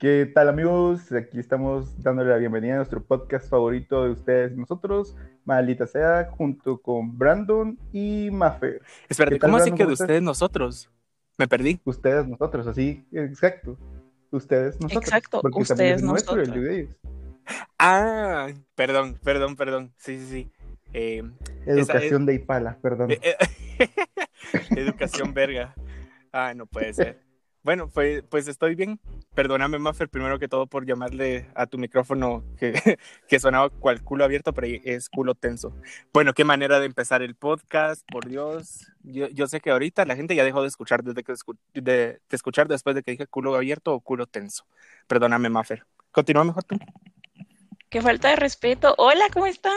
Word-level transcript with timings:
¿Qué 0.00 0.24
tal 0.34 0.48
amigos? 0.48 1.12
Aquí 1.12 1.38
estamos 1.38 2.02
dándole 2.02 2.30
la 2.30 2.38
bienvenida 2.38 2.72
a 2.72 2.76
nuestro 2.76 3.04
podcast 3.04 3.50
favorito 3.50 4.02
de 4.04 4.12
ustedes 4.12 4.52
y 4.52 4.56
nosotros, 4.56 5.14
Maldita 5.44 5.86
Sea, 5.86 6.30
junto 6.30 6.80
con 6.80 7.18
Brandon 7.18 7.78
y 7.92 8.30
Maffer. 8.32 8.80
Espérate, 9.10 9.38
¿cómo 9.38 9.58
así 9.58 9.72
que 9.72 9.84
de 9.84 9.92
ustedes 9.92 10.22
nosotros? 10.22 10.90
Me 11.36 11.46
perdí. 11.46 11.82
Ustedes 11.84 12.26
nosotros, 12.26 12.66
así, 12.66 13.04
exacto. 13.12 13.76
Ustedes 14.30 14.80
nosotros. 14.80 15.04
Exacto, 15.04 15.42
ustedes 15.52 16.02
nosotros. 16.02 16.48
Ah, 17.78 18.48
perdón, 18.74 19.18
perdón, 19.22 19.54
perdón. 19.54 19.92
Sí, 19.98 20.18
sí, 20.18 20.26
sí. 20.26 20.50
Eh, 20.94 21.22
Educación 21.66 22.24
de 22.24 22.36
Ipala, 22.36 22.78
perdón. 22.80 23.10
Eh, 23.10 23.20
eh, 23.78 23.88
educación 24.70 25.34
verga. 25.34 25.74
Ah, 26.32 26.54
no 26.54 26.64
puede 26.64 26.94
ser. 26.94 27.29
Bueno, 27.62 27.90
pues, 27.90 28.48
estoy 28.48 28.74
bien. 28.74 28.98
Perdóname, 29.34 29.78
Maffer, 29.78 30.08
primero 30.08 30.38
que 30.38 30.48
todo 30.48 30.66
por 30.66 30.86
llamarle 30.86 31.50
a 31.54 31.66
tu 31.66 31.76
micrófono 31.76 32.42
que, 32.58 32.72
que 33.28 33.38
sonaba 33.38 33.68
cual 33.68 34.02
culo 34.02 34.24
abierto, 34.24 34.54
pero 34.54 34.66
es 34.84 35.10
culo 35.10 35.34
tenso. 35.34 35.74
Bueno, 36.12 36.32
qué 36.32 36.44
manera 36.44 36.80
de 36.80 36.86
empezar 36.86 37.20
el 37.20 37.34
podcast, 37.34 38.02
por 38.10 38.28
Dios. 38.28 38.90
Yo, 39.02 39.46
sé 39.46 39.60
que 39.60 39.70
ahorita 39.70 40.06
la 40.06 40.16
gente 40.16 40.34
ya 40.34 40.44
dejó 40.44 40.62
de 40.62 40.68
escuchar 40.68 41.04
desde 41.04 41.22
que 41.22 41.34
de, 41.74 41.82
de, 41.82 42.20
escuchar 42.30 42.66
después 42.66 42.96
de 42.96 43.02
que 43.02 43.10
dije 43.10 43.26
culo 43.26 43.54
abierto 43.54 43.92
o 43.92 44.00
culo 44.00 44.26
tenso. 44.26 44.64
Perdóname, 45.06 45.50
Maffer. 45.50 45.84
Continúa 46.12 46.44
mejor 46.44 46.64
tú. 46.64 46.78
Qué 47.90 48.00
falta 48.00 48.30
de 48.30 48.36
respeto. 48.36 48.94
Hola, 48.96 49.26
¿cómo 49.32 49.46
están? 49.46 49.74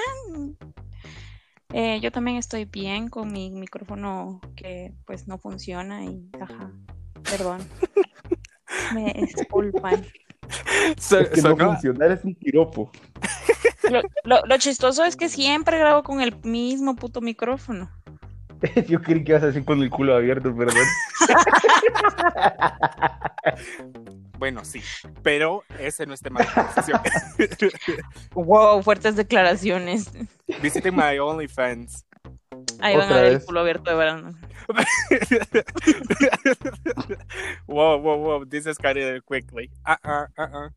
Eh, 1.73 1.99
yo 1.99 2.11
también 2.11 2.37
estoy 2.37 2.65
bien 2.65 3.09
con 3.09 3.31
mi 3.31 3.49
micrófono 3.49 4.39
que 4.55 4.93
pues 5.05 5.27
no 5.27 5.37
funciona 5.37 6.05
y 6.05 6.29
ajá. 6.39 6.71
Perdón. 7.35 7.67
Me 8.93 9.11
disculpan. 9.13 10.05
So, 10.99 11.19
es 11.19 11.29
que 11.29 11.41
no 11.41 11.57
funcionar 11.57 12.11
es 12.11 12.23
un 12.23 12.35
piropo. 12.35 12.91
Lo, 14.23 14.57
chistoso 14.59 15.03
es 15.03 15.15
que 15.15 15.29
siempre 15.29 15.79
grabo 15.79 16.03
con 16.03 16.21
el 16.21 16.35
mismo 16.43 16.95
puto 16.95 17.21
micrófono. 17.21 17.89
Yo 18.87 19.01
creí 19.01 19.23
que 19.23 19.31
ibas 19.31 19.41
a 19.41 19.47
decir 19.47 19.65
con 19.65 19.81
el 19.81 19.89
culo 19.89 20.15
abierto, 20.15 20.55
perdón. 20.55 20.85
bueno, 24.37 24.63
sí, 24.63 24.83
pero 25.23 25.63
ese 25.79 26.05
no 26.05 26.13
es 26.13 26.21
tema 26.21 26.41
de 26.41 26.47
conversación. 26.53 27.01
wow, 28.35 28.83
fuertes 28.83 29.15
declaraciones. 29.15 30.11
Visiten 30.61 30.95
my 30.95 31.17
OnlyFans. 31.17 32.05
Ahí 32.79 32.95
van 32.95 33.11
a 33.11 33.15
ver 33.15 33.25
el 33.25 33.43
culo 33.43 33.61
abierto 33.61 33.89
de 33.89 33.97
verano. 33.97 34.33
wow, 37.67 37.97
wow, 37.97 38.17
wow. 38.17 38.45
This 38.45 38.65
escalated 38.65 39.23
quickly. 39.25 39.69
Uh 39.85 39.97
uh, 40.03 40.25
uh 40.37 40.41
uh, 40.41 40.69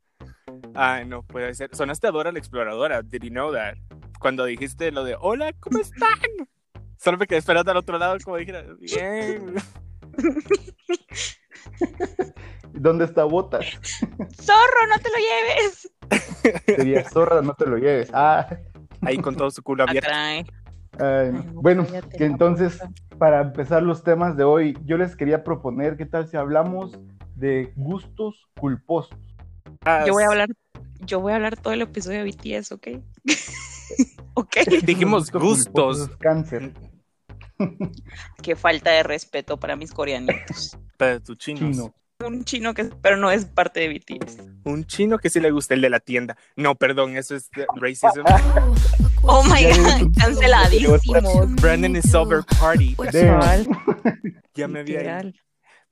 Ay, 0.74 1.06
no 1.06 1.22
puede 1.22 1.54
ser. 1.54 1.74
Sonaste 1.74 2.06
a 2.06 2.10
Dora 2.10 2.32
la 2.32 2.38
exploradora. 2.38 3.02
Did 3.02 3.24
you 3.24 3.30
know 3.30 3.50
that? 3.52 3.76
Cuando 4.18 4.44
dijiste 4.44 4.90
lo 4.92 5.04
de 5.04 5.16
hola, 5.18 5.54
¿cómo 5.60 5.78
están? 5.78 6.18
Solo 6.98 7.16
me 7.18 7.26
quedé 7.26 7.38
esperando 7.38 7.70
al 7.70 7.76
otro 7.76 7.98
lado, 7.98 8.16
como 8.24 8.38
dijera, 8.38 8.64
bien. 8.80 9.56
¿Dónde 12.72 13.04
está 13.04 13.24
Botas? 13.24 13.66
¡Zorro, 14.40 14.86
no 14.88 14.98
te 14.98 15.10
lo 15.10 15.16
lleves! 15.16 15.92
Sería 16.64 17.06
zorra, 17.08 17.42
no 17.42 17.52
te 17.54 17.66
lo 17.66 17.76
lleves. 17.76 18.10
Ah. 18.12 18.48
Ahí 19.02 19.18
con 19.18 19.36
todo 19.36 19.50
su 19.50 19.62
culo 19.62 19.84
abierto 19.84 20.08
bueno, 21.52 21.86
que 22.16 22.24
entonces, 22.24 22.80
para 23.18 23.40
empezar 23.42 23.82
los 23.82 24.02
temas 24.02 24.36
de 24.36 24.44
hoy, 24.44 24.78
yo 24.84 24.96
les 24.96 25.16
quería 25.16 25.44
proponer 25.44 25.96
qué 25.96 26.06
tal 26.06 26.28
si 26.28 26.36
hablamos 26.36 26.98
de 27.34 27.72
gustos 27.76 28.48
culposos. 28.58 29.18
Yo 30.06 30.12
voy 30.12 30.24
a 30.24 30.28
hablar, 30.28 30.48
yo 31.00 31.20
voy 31.20 31.32
a 31.32 31.36
hablar 31.36 31.56
todo 31.56 31.72
el 31.72 31.82
episodio 31.82 32.24
de 32.24 32.30
BTS, 32.30 32.72
¿ok? 32.72 32.88
ok. 34.34 34.56
Dijimos 34.82 35.30
gustos. 35.30 36.10
Cáncer. 36.18 36.72
Qué 38.42 38.56
falta 38.56 38.90
de 38.90 39.02
respeto 39.02 39.58
para 39.58 39.76
mis 39.76 39.92
coreanitos. 39.92 40.78
Para 40.96 41.20
tu 41.20 41.34
chino. 41.34 41.94
Un 42.24 42.44
chino 42.44 42.72
que, 42.72 42.84
pero 43.02 43.18
no 43.18 43.30
es 43.30 43.44
parte 43.44 43.80
de 43.80 43.88
BTS. 43.88 44.38
Un 44.64 44.86
chino 44.86 45.18
que 45.18 45.28
sí 45.28 45.38
le 45.38 45.50
gusta 45.50 45.74
el 45.74 45.82
de 45.82 45.90
la 45.90 46.00
tienda. 46.00 46.36
No, 46.56 46.74
perdón, 46.74 47.16
eso 47.16 47.36
es 47.36 47.50
racism. 47.74 48.24
Oh 49.28 49.42
my 49.48 49.62
god, 49.62 50.14
canceladísimo. 50.14 51.56
Brandon 51.60 51.96
is 51.96 52.14
over 52.14 52.42
party. 52.42 52.96
ya 54.54 54.68
me 54.68 54.80
había. 54.80 55.32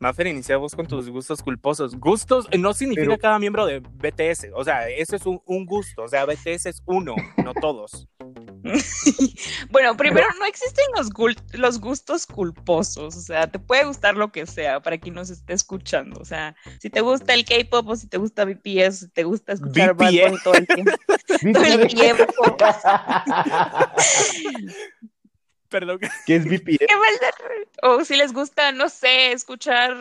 Maffer, 0.01 0.27
iniciamos 0.27 0.75
con 0.75 0.87
tus 0.87 1.09
gustos 1.09 1.43
culposos. 1.43 1.95
Gustos 1.97 2.49
no 2.59 2.75
significa 2.75 3.17
cada 3.17 3.39
miembro 3.39 3.65
de 3.65 3.79
BTS. 3.81 4.49
O 4.55 4.65
sea, 4.65 4.89
eso 4.89 5.17
es 5.17 5.25
un, 5.25 5.41
un, 5.47 5.65
gusto. 5.65 6.03
O 6.03 6.09
sea, 6.09 6.25
BTS 6.27 6.67
es 6.67 6.83
uno, 6.87 7.15
no 7.43 7.55
todos. 7.55 8.09
bueno, 9.71 9.97
primero, 9.97 10.27
no 10.39 10.47
existen 10.47 10.85
los, 10.97 11.11
los 11.53 11.81
gustos 11.81 12.27
culposos. 12.27 13.17
O 13.17 13.21
sea, 13.21 13.47
te 13.47 13.59
puede 13.59 13.85
gustar 13.85 14.17
lo 14.17 14.33
que 14.33 14.47
sea 14.47 14.81
para 14.81 14.99
quien 14.99 15.15
nos 15.15 15.31
esté 15.31 15.53
escuchando. 15.53 16.21
O 16.21 16.25
sea, 16.25 16.57
si 16.81 16.91
te 16.91 17.01
gusta 17.01 17.35
el 17.35 17.45
K-pop 17.45 17.89
o 17.89 17.97
si 17.97 18.09
te 18.09 18.19
gusta 18.19 18.45
BTS, 18.45 18.99
si 18.99 19.09
te 19.09 19.25
gusta 19.25 19.53
escuchar 19.53 19.95
Bad 19.95 20.13
todo 20.43 20.55
el 20.55 20.67
tiempo. 20.67 20.91
todo 21.53 21.65
el 21.65 21.89
tiempo. 21.89 22.25
Perdón. 25.75 25.99
¿Qué 26.25 26.37
es 26.37 26.45
VPN? 26.45 26.87
O 27.83 28.05
si 28.05 28.17
les 28.17 28.33
gusta, 28.33 28.71
no 28.71 28.89
sé, 28.89 29.33
escuchar 29.33 29.93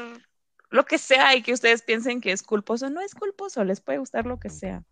lo 0.70 0.86
que 0.86 1.00
sea 1.00 1.36
y 1.36 1.42
que 1.42 1.52
ustedes 1.52 1.82
piensen 1.82 2.22
que 2.22 2.32
es 2.32 2.44
culposo. 2.44 2.92
No 2.92 3.02
es 3.02 3.16
culposo, 3.16 3.64
les 3.64 3.82
puede 3.82 3.98
gustar 3.98 4.28
lo 4.28 4.40
que 4.40 4.52
sea. 4.52 4.84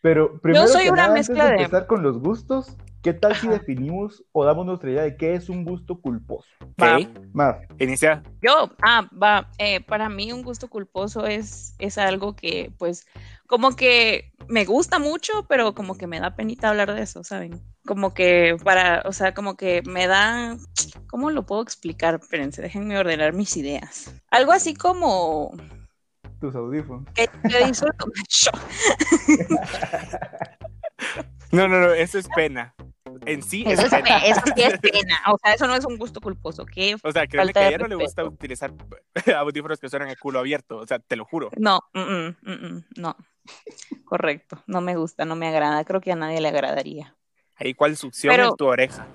Pero 0.00 0.40
primero 0.40 0.66
Yo 0.66 0.72
soy 0.72 0.90
una 0.90 1.08
mezcla 1.08 1.46
de 1.46 1.56
empezar 1.56 1.88
con 1.88 2.04
los 2.04 2.20
gustos, 2.20 2.76
¿qué 3.02 3.12
tal 3.12 3.34
si 3.34 3.48
definimos 3.48 4.24
o 4.30 4.44
damos 4.44 4.64
nuestra 4.64 4.92
idea 4.92 5.02
de 5.02 5.16
qué 5.16 5.34
es 5.34 5.48
un 5.48 5.64
gusto 5.64 6.00
culposo? 6.00 6.48
¿Qué? 6.76 7.08
Más. 7.32 7.56
Inicia. 7.80 8.22
Yo, 8.40 8.70
ah, 8.80 9.08
va, 9.20 9.50
eh, 9.58 9.80
para 9.80 10.08
mí 10.08 10.32
un 10.32 10.44
gusto 10.44 10.68
culposo 10.68 11.26
es, 11.26 11.74
es 11.80 11.98
algo 11.98 12.36
que, 12.36 12.70
pues, 12.78 13.08
como 13.48 13.74
que 13.74 14.32
me 14.46 14.64
gusta 14.66 15.00
mucho, 15.00 15.46
pero 15.48 15.74
como 15.74 15.98
que 15.98 16.06
me 16.06 16.20
da 16.20 16.36
penita 16.36 16.68
hablar 16.68 16.94
de 16.94 17.02
eso, 17.02 17.24
¿saben? 17.24 17.60
Como 17.84 18.14
que 18.14 18.56
para, 18.62 19.02
o 19.06 19.12
sea, 19.12 19.34
como 19.34 19.56
que 19.56 19.82
me 19.82 20.06
da, 20.06 20.56
¿cómo 21.08 21.30
lo 21.30 21.46
puedo 21.46 21.62
explicar? 21.62 22.20
Espérense, 22.20 22.62
déjenme 22.62 22.98
ordenar 22.98 23.32
mis 23.32 23.56
ideas. 23.56 24.14
Algo 24.30 24.52
así 24.52 24.74
como 24.74 25.52
tus 26.42 26.54
audífonos. 26.56 27.06
no, 31.52 31.68
no, 31.68 31.80
no, 31.80 31.92
eso 31.92 32.18
es 32.18 32.26
pena. 32.34 32.74
En 33.24 33.44
sí 33.44 33.62
eso 33.64 33.82
es 33.82 33.90
pena. 33.90 34.18
Eso 34.18 34.40
sí 34.44 34.62
es 34.62 34.76
pena. 34.80 35.22
O 35.32 35.38
sea, 35.38 35.54
eso 35.54 35.68
no 35.68 35.76
es 35.76 35.84
un 35.84 35.96
gusto 35.96 36.20
culposo. 36.20 36.66
¿qué? 36.66 36.96
O 37.00 37.12
sea, 37.12 37.28
créeme 37.28 37.52
que 37.52 37.60
a 37.60 37.68
ella 37.68 37.78
no 37.78 37.86
le 37.86 37.94
gusta 37.94 38.24
utilizar 38.24 38.74
audífonos 39.38 39.78
que 39.78 39.88
suenan 39.88 40.08
el 40.08 40.18
culo 40.18 40.40
abierto. 40.40 40.78
O 40.78 40.86
sea, 40.86 40.98
te 40.98 41.14
lo 41.14 41.24
juro. 41.24 41.50
No, 41.56 41.78
mm, 41.94 42.00
mm, 42.00 42.36
mm, 42.42 42.84
no. 42.96 43.16
Correcto. 44.04 44.64
No 44.66 44.80
me 44.80 44.96
gusta, 44.96 45.24
no 45.24 45.36
me 45.36 45.46
agrada. 45.46 45.84
Creo 45.84 46.00
que 46.00 46.10
a 46.10 46.16
nadie 46.16 46.40
le 46.40 46.48
agradaría. 46.48 47.14
Ahí, 47.62 47.74
¿cuál 47.74 47.96
succión 47.96 48.40
en 48.40 48.56
tu 48.56 48.66
oreja? 48.66 49.06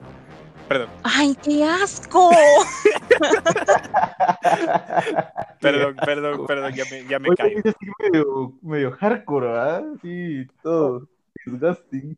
Perdón. 0.69 0.89
¡Ay, 1.03 1.35
qué 1.43 1.65
asco! 1.65 2.29
perdón, 5.61 5.97
perdón, 5.97 6.45
perdón, 6.45 6.73
ya 6.73 6.85
me, 6.89 7.05
ya 7.05 7.19
me 7.19 7.35
caigo. 7.35 7.59
Es 7.63 7.75
medio, 7.99 8.53
medio 8.61 8.91
hardcore, 8.91 9.47
¿verdad? 9.47 9.83
Sí, 10.01 10.47
todo. 10.63 11.09
Disgusting. 11.45 12.17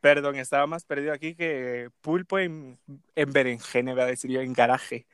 Perdón, 0.00 0.36
estaba 0.36 0.66
más 0.66 0.84
perdido 0.84 1.14
aquí 1.14 1.34
que 1.34 1.88
pulpo 2.02 2.38
en, 2.38 2.78
en 3.14 3.32
berenjena, 3.32 3.92
voy 3.92 4.02
a 4.02 4.06
decir 4.06 4.30
yo, 4.30 4.42
en 4.42 4.52
garaje. 4.52 5.06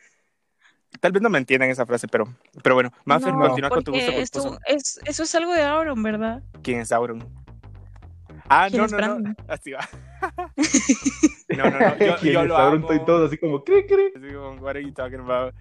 Tal 1.00 1.12
vez 1.12 1.22
no 1.22 1.30
me 1.30 1.38
entiendan 1.38 1.70
esa 1.70 1.86
frase, 1.86 2.08
pero, 2.08 2.34
pero 2.64 2.74
bueno, 2.74 2.92
más 3.04 3.22
no, 3.22 3.38
continúa 3.38 3.70
con 3.70 3.84
tu 3.84 3.92
gusto. 3.92 4.10
Esto, 4.10 4.58
es, 4.66 4.98
eso 5.04 5.22
es 5.22 5.34
algo 5.36 5.52
de 5.52 5.62
Auron, 5.62 6.02
¿verdad? 6.02 6.42
¿Quién 6.62 6.80
es 6.80 6.90
Auron? 6.90 7.24
Ah, 8.48 8.68
no, 8.72 8.88
no, 8.88 9.20
no, 9.20 9.34
así 9.46 9.70
va. 9.72 9.86
no, 11.56 11.70
no, 11.70 11.78
no, 11.78 11.98
yo, 11.98 12.16
yo 12.22 12.44
lo 12.44 12.56
hago. 12.56 12.94
y 12.94 13.04
todo 13.04 13.26
así 13.26 13.38
como, 13.38 13.62
¿qué, 13.64 13.86
qué? 13.86 14.12
Así 14.16 14.34
como, 14.34 14.60
what 14.60 14.70
are 14.70 14.82
you 14.82 14.92
talking 14.92 15.20
about? 15.20 15.54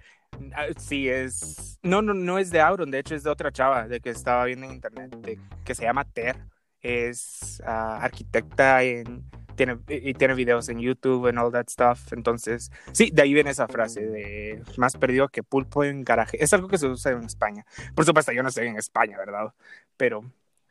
Ah, 0.54 0.66
sí, 0.76 1.08
es... 1.08 1.78
No, 1.82 2.02
no, 2.02 2.14
no 2.14 2.38
es 2.38 2.50
de 2.50 2.60
Auron, 2.60 2.90
de 2.90 2.98
hecho 2.98 3.14
es 3.14 3.22
de 3.22 3.30
otra 3.30 3.50
chava, 3.50 3.88
de 3.88 4.00
que 4.00 4.10
estaba 4.10 4.44
viendo 4.44 4.66
en 4.66 4.72
internet, 4.72 5.14
de, 5.16 5.40
que 5.64 5.74
se 5.74 5.84
llama 5.84 6.04
Ter. 6.04 6.36
Es 6.80 7.60
uh, 7.64 8.02
arquitecta 8.02 8.82
en... 8.82 9.24
Tiene, 9.56 9.76
y 9.88 10.14
tiene 10.14 10.34
videos 10.34 10.68
en 10.68 10.78
YouTube 10.78 11.26
and 11.26 11.36
all 11.36 11.50
that 11.50 11.66
stuff. 11.68 12.12
Entonces, 12.12 12.70
sí, 12.92 13.10
de 13.12 13.22
ahí 13.22 13.34
viene 13.34 13.50
esa 13.50 13.66
frase 13.66 14.06
de 14.06 14.62
más 14.76 14.96
perdido 14.96 15.28
que 15.28 15.42
pulpo 15.42 15.82
en 15.82 16.04
garaje. 16.04 16.40
Es 16.40 16.52
algo 16.52 16.68
que 16.68 16.78
se 16.78 16.86
usa 16.86 17.10
en 17.10 17.24
España. 17.24 17.66
Por 17.96 18.04
supuesto, 18.04 18.30
yo 18.30 18.44
no 18.44 18.50
estoy 18.50 18.68
en 18.68 18.76
España, 18.76 19.18
¿verdad? 19.18 19.52
Pero, 19.96 20.22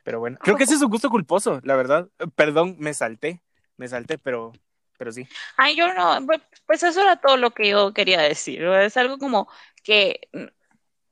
pero 0.04 0.20
bueno, 0.20 0.38
creo 0.40 0.56
que 0.56 0.64
ese 0.64 0.72
es 0.72 0.80
un 0.80 0.88
gusto 0.88 1.10
culposo, 1.10 1.60
la 1.64 1.76
verdad. 1.76 2.08
Perdón, 2.34 2.76
me 2.78 2.94
salté, 2.94 3.42
me 3.78 3.88
salté, 3.88 4.18
pero, 4.18 4.52
pero 4.98 5.10
sí. 5.10 5.26
Ay, 5.56 5.74
yo 5.76 5.94
no, 5.94 6.26
pues 6.66 6.82
eso 6.82 7.00
era 7.00 7.16
todo 7.16 7.38
lo 7.38 7.52
que 7.52 7.70
yo 7.70 7.94
quería 7.94 8.20
decir. 8.20 8.62
Es 8.62 8.96
algo 8.98 9.16
como 9.16 9.48
que 9.82 10.28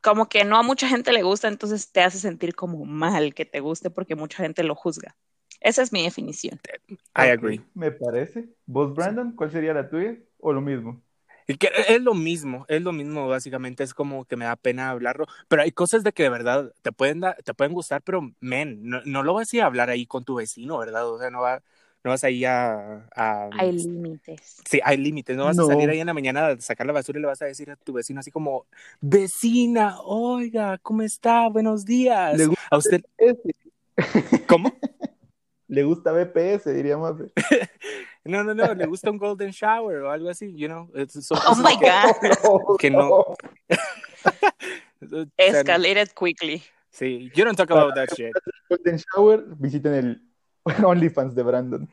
como 0.02 0.28
que 0.28 0.44
no 0.44 0.56
a 0.56 0.62
mucha 0.62 0.86
gente 0.86 1.12
le 1.12 1.24
gusta, 1.24 1.48
entonces 1.48 1.90
te 1.90 2.00
hace 2.00 2.18
sentir 2.18 2.54
como 2.54 2.84
mal 2.84 3.34
que 3.34 3.44
te 3.44 3.58
guste 3.58 3.90
porque 3.90 4.14
mucha 4.14 4.42
gente 4.42 4.62
lo 4.62 4.76
juzga. 4.76 5.16
Esa 5.60 5.82
es 5.82 5.92
mi 5.92 6.04
definición. 6.04 6.60
I 7.16 7.30
agree. 7.30 7.64
Me 7.74 7.90
parece. 7.90 8.50
¿Vos, 8.66 8.94
Brandon, 8.94 9.32
cuál 9.34 9.50
sería 9.50 9.74
la 9.74 9.88
tuya? 9.88 10.16
¿O 10.38 10.52
lo 10.52 10.60
mismo? 10.60 11.02
Es 11.48 12.02
lo 12.02 12.14
mismo, 12.14 12.66
es 12.68 12.82
lo 12.82 12.92
mismo, 12.92 13.28
básicamente, 13.28 13.84
es 13.84 13.94
como 13.94 14.24
que 14.24 14.36
me 14.36 14.46
da 14.46 14.56
pena 14.56 14.90
hablarlo, 14.90 15.26
pero 15.46 15.62
hay 15.62 15.70
cosas 15.70 16.02
de 16.02 16.12
que 16.12 16.24
de 16.24 16.28
verdad 16.28 16.72
te 16.82 16.90
pueden, 16.90 17.22
te 17.44 17.54
pueden 17.54 17.72
gustar, 17.72 18.02
pero, 18.02 18.32
men, 18.40 18.80
no, 18.82 19.00
no, 19.04 19.22
lo 19.22 19.34
vas 19.34 19.52
a 19.52 19.56
ir 19.56 19.62
a 19.62 19.66
hablar 19.66 19.88
ahí 19.88 20.06
con 20.06 20.24
tu 20.24 20.34
vecino, 20.34 20.76
¿verdad? 20.78 21.08
O 21.08 21.20
sea, 21.20 21.30
no, 21.30 21.42
va, 21.42 21.62
no 22.04 22.10
vas 22.10 22.22
a 22.24 22.30
ir 22.30 22.46
a... 22.46 23.06
a 23.14 23.50
hay 23.52 23.72
límites. 23.72 24.62
Sí, 24.68 24.80
hay 24.84 24.96
límites, 24.96 25.36
no 25.36 25.44
vas 25.44 25.56
No. 25.56 25.64
a 25.64 25.66
salir 25.66 25.90
ahí 25.90 26.00
en 26.00 26.06
la 26.06 26.14
mañana 26.14 26.48
a 26.48 26.60
sacar 26.60 26.86
la 26.86 26.92
basura 26.92 27.18
y 27.18 27.22
le 27.22 27.26
vas 27.26 27.42
a 27.42 27.46
decir 27.46 27.70
a 27.70 27.76
tu 27.76 27.92
vecino 27.92 28.20
así 28.20 28.30
como, 28.30 28.66
vecina, 29.00 29.96
oiga, 30.04 30.78
¿cómo 30.78 31.02
está? 31.02 31.48
Buenos 31.48 31.84
días. 31.84 32.36
Le 32.38 32.46
gusta 32.46 32.62
A 32.70 32.76
usted, 32.76 33.02
BPS, 33.18 34.46
¿cómo? 34.46 34.72
Le 35.68 35.82
gusta 35.82 36.12
BPS, 36.12 36.72
diría 36.74 36.96
más. 36.96 37.14
No, 38.24 38.42
no, 38.42 38.54
no, 38.54 38.74
le 38.74 38.86
gusta 38.86 39.08
un 39.08 39.18
golden 39.18 39.50
shower 39.52 39.98
o 39.98 40.10
algo 40.10 40.28
así, 40.28 40.52
you 40.56 40.66
know. 40.66 40.90
Oh 41.30 41.54
my 41.62 41.78
que- 41.78 41.88
God. 41.88 42.76
Que 42.80 42.90
no. 42.90 43.36
Escalated 45.36 46.08
quickly. 46.12 46.62
Sí, 46.90 47.30
you 47.34 47.44
don't 47.44 47.56
talk 47.56 47.70
about 47.70 47.94
that 47.94 48.08
shit. 48.16 48.32
Golden 48.68 48.98
Shower, 48.98 49.44
visiten 49.60 49.94
el 49.94 50.22
OnlyFans 50.84 51.34
de 51.34 51.42
Brandon. 51.42 51.88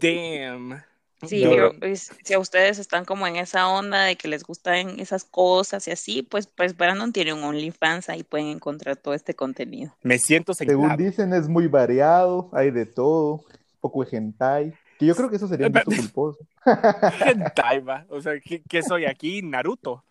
Damn. 0.00 0.82
Sí, 1.26 1.44
pero, 1.46 1.72
pues, 1.78 2.10
si 2.24 2.32
a 2.32 2.38
ustedes 2.38 2.78
están 2.78 3.04
como 3.04 3.26
en 3.26 3.36
esa 3.36 3.68
onda 3.68 4.04
de 4.04 4.16
que 4.16 4.26
les 4.26 4.42
gustan 4.42 4.98
esas 5.00 5.24
cosas 5.24 5.86
y 5.86 5.90
así, 5.90 6.22
pues, 6.22 6.46
pues 6.46 6.74
Brandon 6.76 7.12
tiene 7.12 7.34
un 7.34 7.44
OnlyFans, 7.44 8.08
ahí 8.08 8.22
pueden 8.22 8.46
encontrar 8.46 8.96
todo 8.96 9.12
este 9.12 9.34
contenido. 9.34 9.94
Me 10.02 10.18
siento 10.18 10.54
Según 10.54 10.86
señalado. 10.86 11.02
dicen, 11.02 11.34
es 11.34 11.46
muy 11.46 11.66
variado, 11.66 12.48
hay 12.52 12.70
de 12.70 12.86
todo, 12.86 13.44
poco 13.80 14.02
de 14.02 14.16
hentai. 14.16 14.72
Que 14.98 15.06
yo 15.06 15.14
creo 15.14 15.28
que 15.28 15.36
eso 15.36 15.46
sería 15.46 15.66
un 15.66 15.72
gusto 15.72 15.90
culposo. 15.90 16.38
Hentai, 17.26 17.80
va. 17.88 18.06
O 18.08 18.20
sea, 18.20 18.40
¿qué, 18.40 18.62
qué 18.66 18.82
soy 18.82 19.04
aquí? 19.04 19.42
Naruto. 19.42 20.04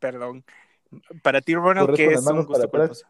Perdón. 0.00 0.44
Para 1.22 1.40
ti, 1.40 1.54
Ronald, 1.54 1.94
¿qué 1.94 2.06
es 2.06 2.26
un 2.26 2.44
gusto 2.44 2.68
culposo? 2.68 3.06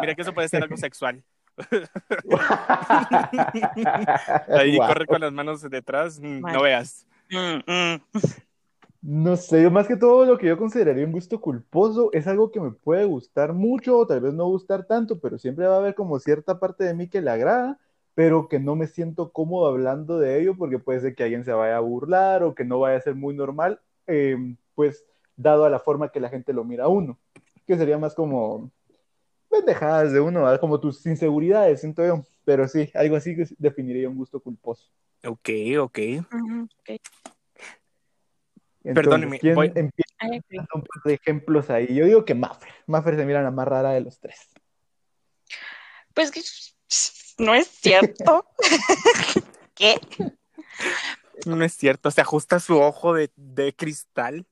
Mira 0.00 0.14
que 0.14 0.22
eso 0.22 0.32
puede 0.32 0.48
ser 0.48 0.62
algo 0.62 0.76
sexual. 0.76 1.22
Ahí 4.48 4.78
corre 4.78 5.06
con 5.06 5.20
las 5.20 5.32
manos 5.32 5.62
detrás, 5.62 6.20
mm, 6.20 6.40
Mal. 6.40 6.52
no 6.52 6.62
veas. 6.62 7.06
Mm, 7.30 7.60
mm. 7.66 8.00
No 9.02 9.36
sé, 9.36 9.68
más 9.68 9.88
que 9.88 9.96
todo 9.96 10.24
lo 10.24 10.38
que 10.38 10.46
yo 10.46 10.56
consideraría 10.56 11.04
un 11.04 11.10
gusto 11.10 11.40
culposo 11.40 12.10
es 12.12 12.28
algo 12.28 12.52
que 12.52 12.60
me 12.60 12.70
puede 12.70 13.04
gustar 13.04 13.52
mucho 13.52 13.98
o 13.98 14.06
tal 14.06 14.20
vez 14.20 14.32
no 14.32 14.46
gustar 14.46 14.86
tanto, 14.86 15.18
pero 15.18 15.38
siempre 15.38 15.66
va 15.66 15.74
a 15.74 15.78
haber 15.78 15.96
como 15.96 16.20
cierta 16.20 16.60
parte 16.60 16.84
de 16.84 16.94
mí 16.94 17.08
que 17.08 17.20
le 17.20 17.30
agrada, 17.30 17.80
pero 18.14 18.48
que 18.48 18.60
no 18.60 18.76
me 18.76 18.86
siento 18.86 19.32
cómodo 19.32 19.66
hablando 19.66 20.20
de 20.20 20.40
ello 20.40 20.56
porque 20.56 20.78
puede 20.78 21.00
ser 21.00 21.16
que 21.16 21.24
alguien 21.24 21.44
se 21.44 21.52
vaya 21.52 21.78
a 21.78 21.80
burlar 21.80 22.44
o 22.44 22.54
que 22.54 22.64
no 22.64 22.78
vaya 22.78 22.96
a 22.96 23.00
ser 23.00 23.16
muy 23.16 23.34
normal, 23.34 23.80
eh, 24.06 24.36
pues 24.76 25.04
dado 25.36 25.64
a 25.64 25.70
la 25.70 25.80
forma 25.80 26.12
que 26.12 26.20
la 26.20 26.28
gente 26.28 26.52
lo 26.52 26.62
mira 26.62 26.84
a 26.84 26.88
uno, 26.88 27.18
que 27.66 27.76
sería 27.76 27.98
más 27.98 28.14
como 28.14 28.70
pendejadas 29.52 30.12
de 30.12 30.20
uno, 30.20 30.42
¿verdad? 30.42 30.58
como 30.60 30.80
tus 30.80 31.04
inseguridades, 31.06 31.80
siento 31.80 32.04
yo, 32.04 32.24
pero 32.44 32.66
sí, 32.66 32.90
algo 32.94 33.14
así 33.16 33.36
que 33.36 33.46
definiría 33.58 34.08
un 34.08 34.16
gusto 34.16 34.40
culposo. 34.40 34.88
Ok, 35.24 35.48
ok. 35.78 35.98
Entonces, 38.84 38.94
Perdóneme, 38.94 39.38
¿quién 39.38 39.54
voy- 39.54 39.72
empieza? 39.74 40.66
Un 40.74 40.82
par 40.82 41.02
de 41.04 41.14
ejemplos 41.14 41.70
ahí. 41.70 41.94
Yo 41.94 42.04
digo 42.04 42.24
que 42.24 42.34
Maffer. 42.34 42.72
Maffer 42.86 43.16
se 43.16 43.24
mira 43.24 43.42
la 43.42 43.50
más 43.52 43.68
rara 43.68 43.90
de 43.90 44.00
los 44.00 44.18
tres. 44.18 44.48
Pues 46.14 46.30
que 46.32 46.40
no 47.38 47.54
es 47.54 47.68
cierto. 47.68 48.44
¿Qué? 49.74 50.00
No 51.46 51.64
es 51.64 51.74
cierto, 51.74 52.10
se 52.10 52.20
ajusta 52.20 52.60
su 52.60 52.78
ojo 52.78 53.14
de, 53.14 53.30
de 53.36 53.74
cristal. 53.74 54.46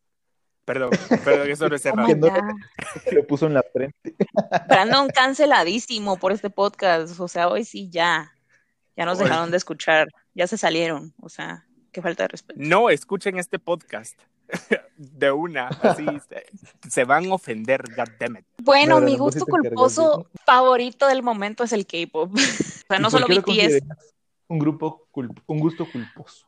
Perdón, 0.64 0.90
perdón, 1.24 1.50
eso 1.50 1.68
no 1.68 1.76
es 1.76 1.84
Oh 1.86 3.12
lo 3.12 3.26
puso 3.26 3.46
en 3.46 3.54
la 3.54 3.62
frente. 3.72 4.14
Brandon 4.68 5.08
canceladísimo 5.08 6.16
por 6.18 6.32
este 6.32 6.50
podcast. 6.50 7.18
O 7.18 7.28
sea, 7.28 7.48
hoy 7.48 7.64
sí 7.64 7.88
ya. 7.90 8.32
Ya 8.96 9.04
nos 9.04 9.18
dejaron 9.18 9.50
de 9.50 9.56
escuchar. 9.56 10.08
Ya 10.34 10.46
se 10.46 10.56
salieron. 10.58 11.14
O 11.20 11.28
sea, 11.28 11.66
qué 11.92 12.02
falta 12.02 12.24
de 12.24 12.28
respeto. 12.28 12.60
No 12.62 12.90
escuchen 12.90 13.38
este 13.38 13.58
podcast 13.58 14.20
de 14.96 15.30
una, 15.30 15.68
así 15.68 16.04
se, 16.28 16.44
se 16.88 17.04
van 17.04 17.26
a 17.30 17.34
ofender, 17.34 17.82
goddammit. 17.96 18.44
Bueno, 18.58 18.96
No, 18.96 19.00
no, 19.00 19.06
mi 19.06 19.16
gusto 19.16 19.46
culposo 19.46 20.28
favorito 20.44 21.06
del 21.06 21.22
momento 21.22 21.64
es 21.64 21.72
el 21.72 21.86
K-pop. 21.86 22.32
O 22.90 22.92
sea, 22.92 22.98
¿Y 22.98 23.02
no 23.02 23.10
solo 23.10 23.26
BTS. 23.28 23.82
Un 24.48 24.58
grupo, 24.58 25.06
culp- 25.12 25.42
un 25.46 25.60
gusto 25.60 25.86
culposo. 25.90 26.46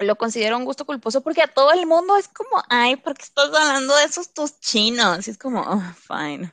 Lo 0.00 0.16
considero 0.16 0.56
un 0.56 0.64
gusto 0.64 0.86
culposo 0.86 1.22
porque 1.22 1.42
a 1.42 1.48
todo 1.48 1.72
el 1.72 1.86
mundo 1.86 2.16
es 2.16 2.28
como, 2.28 2.62
ay, 2.70 2.96
¿por 2.96 3.14
qué 3.14 3.22
estás 3.24 3.46
hablando 3.48 3.94
de 3.96 4.04
esos 4.04 4.32
tus 4.32 4.58
chinos? 4.60 5.28
Y 5.28 5.30
es 5.30 5.38
como, 5.38 5.60
oh, 5.60 5.82
fine. 5.94 6.46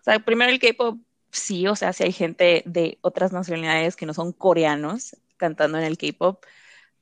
O 0.00 0.04
sea, 0.04 0.20
primero 0.20 0.52
el 0.52 0.60
K-pop, 0.60 1.00
sí, 1.32 1.66
o 1.68 1.76
sea, 1.76 1.92
sí 1.92 2.04
hay 2.04 2.12
gente 2.12 2.62
de 2.66 2.98
otras 3.02 3.32
nacionalidades 3.32 3.96
que 3.96 4.06
no 4.06 4.14
son 4.14 4.32
coreanos 4.32 5.16
cantando 5.36 5.78
en 5.78 5.84
el 5.84 5.98
K-pop, 5.98 6.44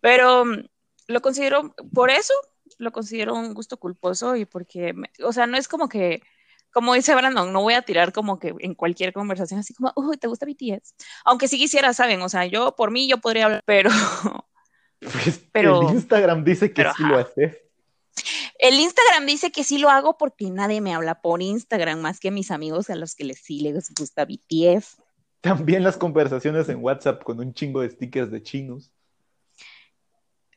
pero 0.00 0.44
mm, 0.46 0.64
lo 1.08 1.22
considero, 1.22 1.74
por 1.94 2.10
eso, 2.10 2.34
lo 2.78 2.92
considero 2.92 3.34
un 3.34 3.54
gusto 3.54 3.78
culposo 3.78 4.36
y 4.36 4.46
porque, 4.46 4.92
me- 4.94 5.10
o 5.24 5.32
sea, 5.32 5.46
no 5.46 5.56
es 5.58 5.68
como 5.68 5.88
que, 5.88 6.22
como 6.72 6.94
dice 6.94 7.14
Brandon, 7.14 7.52
no 7.52 7.62
voy 7.62 7.74
a 7.74 7.82
tirar 7.82 8.12
como 8.12 8.38
que 8.40 8.54
en 8.60 8.74
cualquier 8.74 9.12
conversación 9.12 9.60
así 9.60 9.74
como, 9.74 9.92
uy, 9.96 10.16
¿te 10.18 10.28
gusta 10.28 10.46
BTS? 10.46 10.94
Aunque 11.24 11.48
sí 11.48 11.58
quisiera, 11.58 11.94
¿saben? 11.94 12.22
O 12.22 12.28
sea, 12.30 12.46
yo 12.46 12.74
por 12.76 12.90
mí 12.92 13.08
yo 13.08 13.18
podría 13.18 13.46
hablar, 13.46 13.62
pero 13.66 13.90
Pues 15.12 15.40
Pero- 15.52 15.88
el 15.88 15.94
Instagram 15.96 16.44
dice 16.44 16.68
que 16.68 16.82
pero, 16.82 16.94
sí 16.96 17.02
lo 17.02 17.18
hace. 17.18 17.62
El 18.58 18.78
Instagram 18.78 19.26
dice 19.26 19.50
que 19.50 19.64
sí 19.64 19.78
lo 19.78 19.90
hago 19.90 20.16
porque 20.16 20.48
nadie 20.50 20.80
me 20.80 20.94
habla 20.94 21.20
por 21.20 21.42
Instagram 21.42 22.00
más 22.00 22.20
que 22.20 22.30
mis 22.30 22.50
amigos 22.50 22.88
a 22.90 22.94
los 22.94 23.14
que 23.14 23.24
les 23.24 23.38
sí 23.40 23.60
les 23.60 23.92
gusta 23.92 24.24
BTS. 24.24 24.96
También 25.40 25.82
las 25.82 25.96
conversaciones 25.96 26.68
en 26.68 26.82
WhatsApp 26.82 27.22
con 27.22 27.40
un 27.40 27.52
chingo 27.52 27.80
de 27.82 27.90
stickers 27.90 28.30
de 28.30 28.42
chinos. 28.42 28.92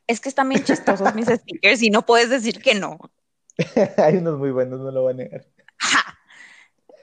Es 0.06 0.22
que 0.22 0.30
están 0.30 0.48
bien 0.48 0.64
chistosos 0.64 1.14
mis 1.16 1.26
stickers 1.28 1.82
y 1.82 1.90
no 1.90 2.06
puedes 2.06 2.30
decir 2.30 2.62
que 2.62 2.76
no. 2.76 2.98
Hay 3.98 4.18
unos 4.18 4.38
muy 4.38 4.52
buenos, 4.52 4.80
no 4.80 4.92
lo 4.92 5.02
voy 5.02 5.14
a 5.14 5.18
negar. 5.18 5.46
¡Ja! 5.78 6.18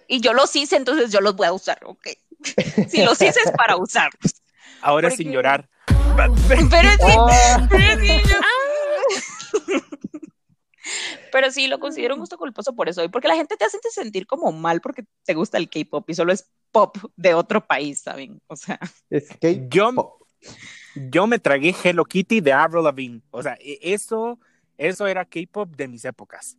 Y 0.07 0.21
yo 0.21 0.33
los 0.33 0.55
hice, 0.57 0.77
entonces 0.77 1.11
yo 1.11 1.21
los 1.21 1.35
voy 1.37 1.49
a 1.49 1.53
usar, 1.53 1.81
¿ok? 1.85 2.07
Si 2.89 3.03
los 3.05 3.21
hice 3.21 3.41
es 3.45 3.51
para 3.57 3.77
usarlos. 3.79 4.43
Ahora 4.81 5.09
¿Por 5.09 5.17
sin 5.19 5.33
llorar. 5.33 5.69
Pero 6.17 6.35
sí, 6.39 7.67
pero 7.69 8.01
sí, 8.01 8.09
yo- 8.29 8.41
Pero 11.33 11.51
sí, 11.51 11.67
lo 11.67 11.81
considero 11.81 12.15
un 12.15 12.21
gusto 12.21 12.37
culposo 12.39 12.75
por 12.75 12.89
eso. 12.89 13.03
Y 13.03 13.09
porque 13.09 13.29
la 13.29 13.35
gente 13.37 13.57
te 13.57 13.65
hace 13.65 13.79
sentir 13.91 14.27
como 14.27 14.53
mal 14.53 14.81
porque 14.81 15.05
te 15.25 15.35
gusta 15.35 15.59
el 15.59 15.69
K-pop 15.69 16.09
y 16.11 16.15
solo 16.15 16.33
es 16.33 16.51
pop 16.71 16.97
de 17.17 17.35
otro 17.35 17.67
país, 17.67 18.01
¿saben? 18.01 18.41
O 18.47 18.57
sea, 18.57 18.79
es 19.11 19.29
que 19.41 19.67
Yo, 19.69 20.19
yo 20.95 21.27
me 21.27 21.39
tragué 21.39 21.75
Hello 21.83 22.05
Kitty 22.05 22.41
de 22.41 22.53
Avril 22.53 22.85
Lavigne. 22.85 23.23
O 23.31 23.43
sea, 23.43 23.57
e- 23.61 23.79
eso, 23.83 24.39
eso 24.79 25.07
era 25.07 25.25
K-pop 25.25 25.75
de 25.75 25.89
mis 25.89 26.05
épocas. 26.05 26.57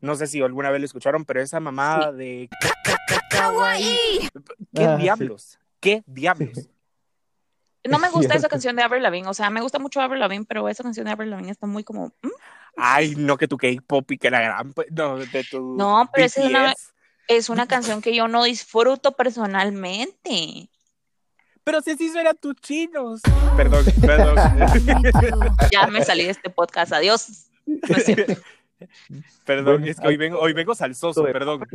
No 0.00 0.14
sé 0.14 0.26
si 0.28 0.40
alguna 0.40 0.70
vez 0.70 0.80
lo 0.80 0.86
escucharon, 0.86 1.24
pero 1.24 1.40
esa 1.40 1.58
mamá 1.58 2.12
de 2.12 2.48
¿Qué 4.74 4.84
Ah, 4.84 4.96
sí. 4.96 5.02
diablos? 5.02 5.58
¿Qué 5.80 6.02
diablos? 6.06 6.68
No 7.84 7.98
me 7.98 8.10
gusta 8.10 8.34
esa 8.34 8.48
canción 8.48 8.76
de 8.76 8.82
Avril 8.82 9.02
Lavigne, 9.02 9.28
o 9.28 9.34
sea, 9.34 9.50
me 9.50 9.60
gusta 9.60 9.78
mucho 9.78 10.00
Avril 10.00 10.20
Lavigne, 10.20 10.44
pero 10.46 10.68
esa 10.68 10.82
canción 10.82 11.06
de 11.06 11.12
Avril 11.12 11.30
Lavigne 11.30 11.50
está 11.52 11.66
muy 11.66 11.84
como, 11.84 12.08
¿mm? 12.22 12.28
Ay, 12.76 13.14
no 13.16 13.36
que 13.36 13.48
tu 13.48 13.56
K-pop 13.56 14.10
y 14.12 14.18
que 14.18 14.30
la 14.30 14.40
gran 14.40 14.72
pues, 14.72 14.88
no 14.90 15.16
de 15.18 15.44
tu 15.44 15.76
No, 15.76 16.08
pero 16.12 16.26
esa 16.26 16.40
es 16.42 16.46
una- 16.46 16.74
es 17.28 17.48
una 17.50 17.66
canción 17.68 18.00
que 18.00 18.14
yo 18.14 18.26
no 18.28 18.44
disfruto 18.44 19.12
personalmente. 19.12 20.70
Pero 21.64 21.82
si 21.82 21.90
así 21.90 22.10
suenan 22.10 22.36
tus 22.38 22.54
chinos. 22.56 23.20
Perdón, 23.56 23.84
perdón. 24.00 24.36
Ya 25.72 25.86
me 25.88 26.02
salí 26.04 26.24
de 26.24 26.30
este 26.30 26.48
podcast, 26.50 26.92
adiós. 26.92 27.48
No 27.66 27.96
es 27.96 28.04
cierto. 28.06 28.34
perdón, 29.44 29.80
Bueno, 29.80 29.86
es 29.86 30.00
que 30.00 30.06
hoy 30.08 30.16
vengo, 30.16 30.38
hoy 30.40 30.52
vengo 30.54 30.74
salsoso, 30.74 31.22
perdón. 31.24 31.66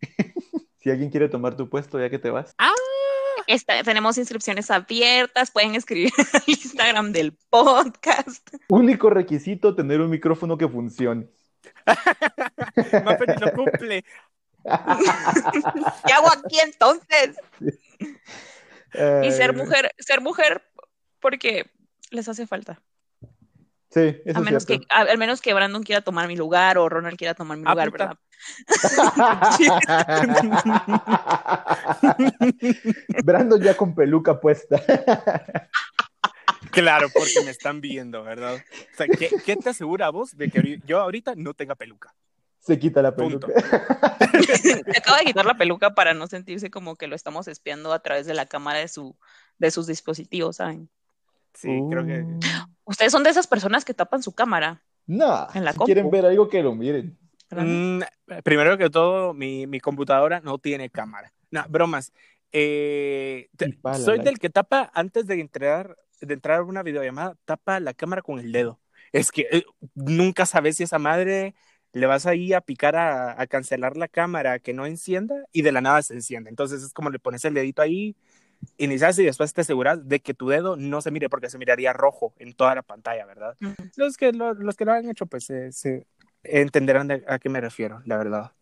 si 0.80 0.90
alguien 0.90 1.10
quiere 1.10 1.28
tomar 1.28 1.56
tu 1.56 1.68
puesto 1.68 2.00
ya 2.00 2.08
que 2.08 2.18
te 2.18 2.30
vas. 2.30 2.54
Está- 3.46 3.82
tenemos 3.82 4.18
inscripciones 4.18 4.70
abiertas, 4.70 5.50
pueden 5.50 5.74
escribir 5.74 6.12
al 6.32 6.42
Instagram 6.46 7.12
del 7.12 7.32
podcast. 7.50 8.48
Único 8.68 9.10
requisito, 9.10 9.74
tener 9.74 10.00
un 10.00 10.10
micrófono 10.10 10.56
que 10.58 10.68
funcione. 10.68 11.28
Mapper 13.04 13.28
ni 13.28 13.46
lo 13.46 13.52
cumple. 13.52 14.04
¿Qué 16.06 16.12
hago 16.12 16.28
aquí 16.32 16.58
entonces? 16.60 17.36
Y 18.92 19.30
ser 19.30 19.50
Ay, 19.50 19.56
mujer, 19.56 19.92
ser 19.98 20.20
mujer 20.20 20.62
porque 21.20 21.70
les 22.10 22.28
hace 22.28 22.46
falta. 22.46 22.80
Sí, 23.96 24.14
eso 24.26 24.38
A 24.38 24.40
es 24.40 24.44
menos 24.44 24.66
que, 24.66 24.80
a- 24.90 25.00
al 25.00 25.16
menos 25.16 25.40
que 25.40 25.54
Brandon 25.54 25.82
quiera 25.82 26.02
tomar 26.02 26.28
mi 26.28 26.36
lugar 26.36 26.76
o 26.76 26.86
Ronald 26.86 27.16
quiera 27.16 27.32
tomar 27.32 27.56
mi 27.56 27.64
Ah, 27.66 27.70
lugar, 27.70 27.90
puta. 27.90 28.04
¿verdad? 28.04 28.18
Brandon 33.24 33.58
ya 33.62 33.74
con 33.74 33.94
peluca 33.94 34.38
puesta. 34.38 34.78
Claro, 36.72 37.08
porque 37.14 37.40
me 37.42 37.50
están 37.50 37.80
viendo, 37.80 38.22
¿verdad? 38.22 38.56
O 38.56 38.96
sea, 38.98 39.06
¿qué, 39.08 39.30
qué 39.44 39.56
te 39.56 39.70
asegura 39.70 40.10
vos 40.10 40.36
de 40.36 40.50
que 40.50 40.78
yo 40.84 41.00
ahorita 41.00 41.32
no 41.34 41.54
tenga 41.54 41.74
peluca? 41.74 42.12
Se 42.60 42.78
quita 42.78 43.00
la 43.00 43.16
peluca. 43.16 43.46
Se 44.62 44.82
acaba 44.98 45.20
de 45.20 45.24
quitar 45.24 45.46
la 45.46 45.56
peluca 45.56 45.94
para 45.94 46.12
no 46.12 46.26
sentirse 46.26 46.70
como 46.70 46.96
que 46.96 47.06
lo 47.06 47.16
estamos 47.16 47.48
espiando 47.48 47.94
a 47.94 48.00
través 48.00 48.26
de 48.26 48.34
la 48.34 48.44
cámara 48.44 48.80
de 48.80 48.88
su 48.88 49.16
de 49.58 49.70
sus 49.70 49.86
dispositivos, 49.86 50.56
¿saben? 50.56 50.90
Sí, 51.54 51.70
creo 51.90 52.04
que... 52.04 52.26
Ustedes 52.86 53.12
son 53.12 53.22
de 53.22 53.30
esas 53.30 53.46
personas 53.46 53.84
que 53.84 53.94
tapan 53.94 54.22
su 54.22 54.32
cámara. 54.34 54.82
No, 55.06 55.46
En 55.54 55.64
la 55.64 55.72
si 55.72 55.78
compu. 55.78 55.86
quieren 55.86 56.10
ver 56.10 56.26
algo 56.26 56.48
que 56.48 56.62
lo 56.62 56.74
miren. 56.74 57.18
Mm, 57.50 58.00
primero 58.42 58.76
que 58.76 58.90
todo, 58.90 59.34
mi, 59.34 59.66
mi 59.66 59.80
computadora 59.80 60.40
no 60.40 60.58
tiene 60.58 60.90
cámara. 60.90 61.32
No, 61.50 61.64
bromas. 61.68 62.12
Eh, 62.52 63.48
te- 63.56 63.78
soy 63.92 64.16
like. 64.16 64.24
del 64.30 64.38
que 64.38 64.50
tapa 64.50 64.90
antes 64.94 65.26
de 65.26 65.40
entrar, 65.40 65.96
de 66.20 66.34
entrar 66.34 66.60
a 66.60 66.62
una 66.64 66.82
videollamada, 66.82 67.36
tapa 67.44 67.78
la 67.80 67.94
cámara 67.94 68.22
con 68.22 68.38
el 68.40 68.50
dedo. 68.52 68.80
Es 69.12 69.30
que 69.30 69.46
eh, 69.52 69.64
nunca 69.94 70.46
sabes 70.46 70.76
si 70.76 70.82
esa 70.84 70.98
madre 70.98 71.54
le 71.92 72.06
vas 72.06 72.26
ahí 72.26 72.52
a 72.52 72.60
picar 72.60 72.96
a, 72.96 73.40
a 73.40 73.46
cancelar 73.46 73.96
la 73.96 74.08
cámara 74.08 74.58
que 74.58 74.74
no 74.74 74.86
encienda 74.86 75.36
y 75.52 75.62
de 75.62 75.72
la 75.72 75.80
nada 75.80 76.02
se 76.02 76.14
enciende. 76.14 76.50
Entonces 76.50 76.82
es 76.82 76.92
como 76.92 77.10
le 77.10 77.18
pones 77.18 77.44
el 77.44 77.54
dedito 77.54 77.82
ahí, 77.82 78.16
inicias 78.78 79.18
y 79.18 79.24
después 79.24 79.52
te 79.54 79.60
aseguras 79.62 80.06
de 80.08 80.20
que 80.20 80.34
tu 80.34 80.48
dedo 80.48 80.76
no 80.76 81.00
se 81.00 81.10
mire 81.10 81.28
porque 81.28 81.48
se 81.50 81.58
miraría 81.58 81.92
rojo 81.92 82.34
en 82.38 82.54
toda 82.54 82.74
la 82.74 82.82
pantalla, 82.82 83.24
¿verdad? 83.26 83.56
Ujú. 83.62 83.74
Los 83.96 84.16
que 84.16 84.32
lo, 84.32 84.54
los 84.54 84.76
que 84.76 84.84
lo 84.84 84.92
han 84.92 85.08
hecho, 85.08 85.26
pues 85.26 85.44
se- 85.44 85.72
se 85.72 86.06
entenderán 86.42 87.08
de 87.08 87.24
a 87.28 87.38
qué 87.38 87.48
me 87.48 87.60
refiero, 87.60 88.02
la 88.04 88.16
verdad. 88.18 88.52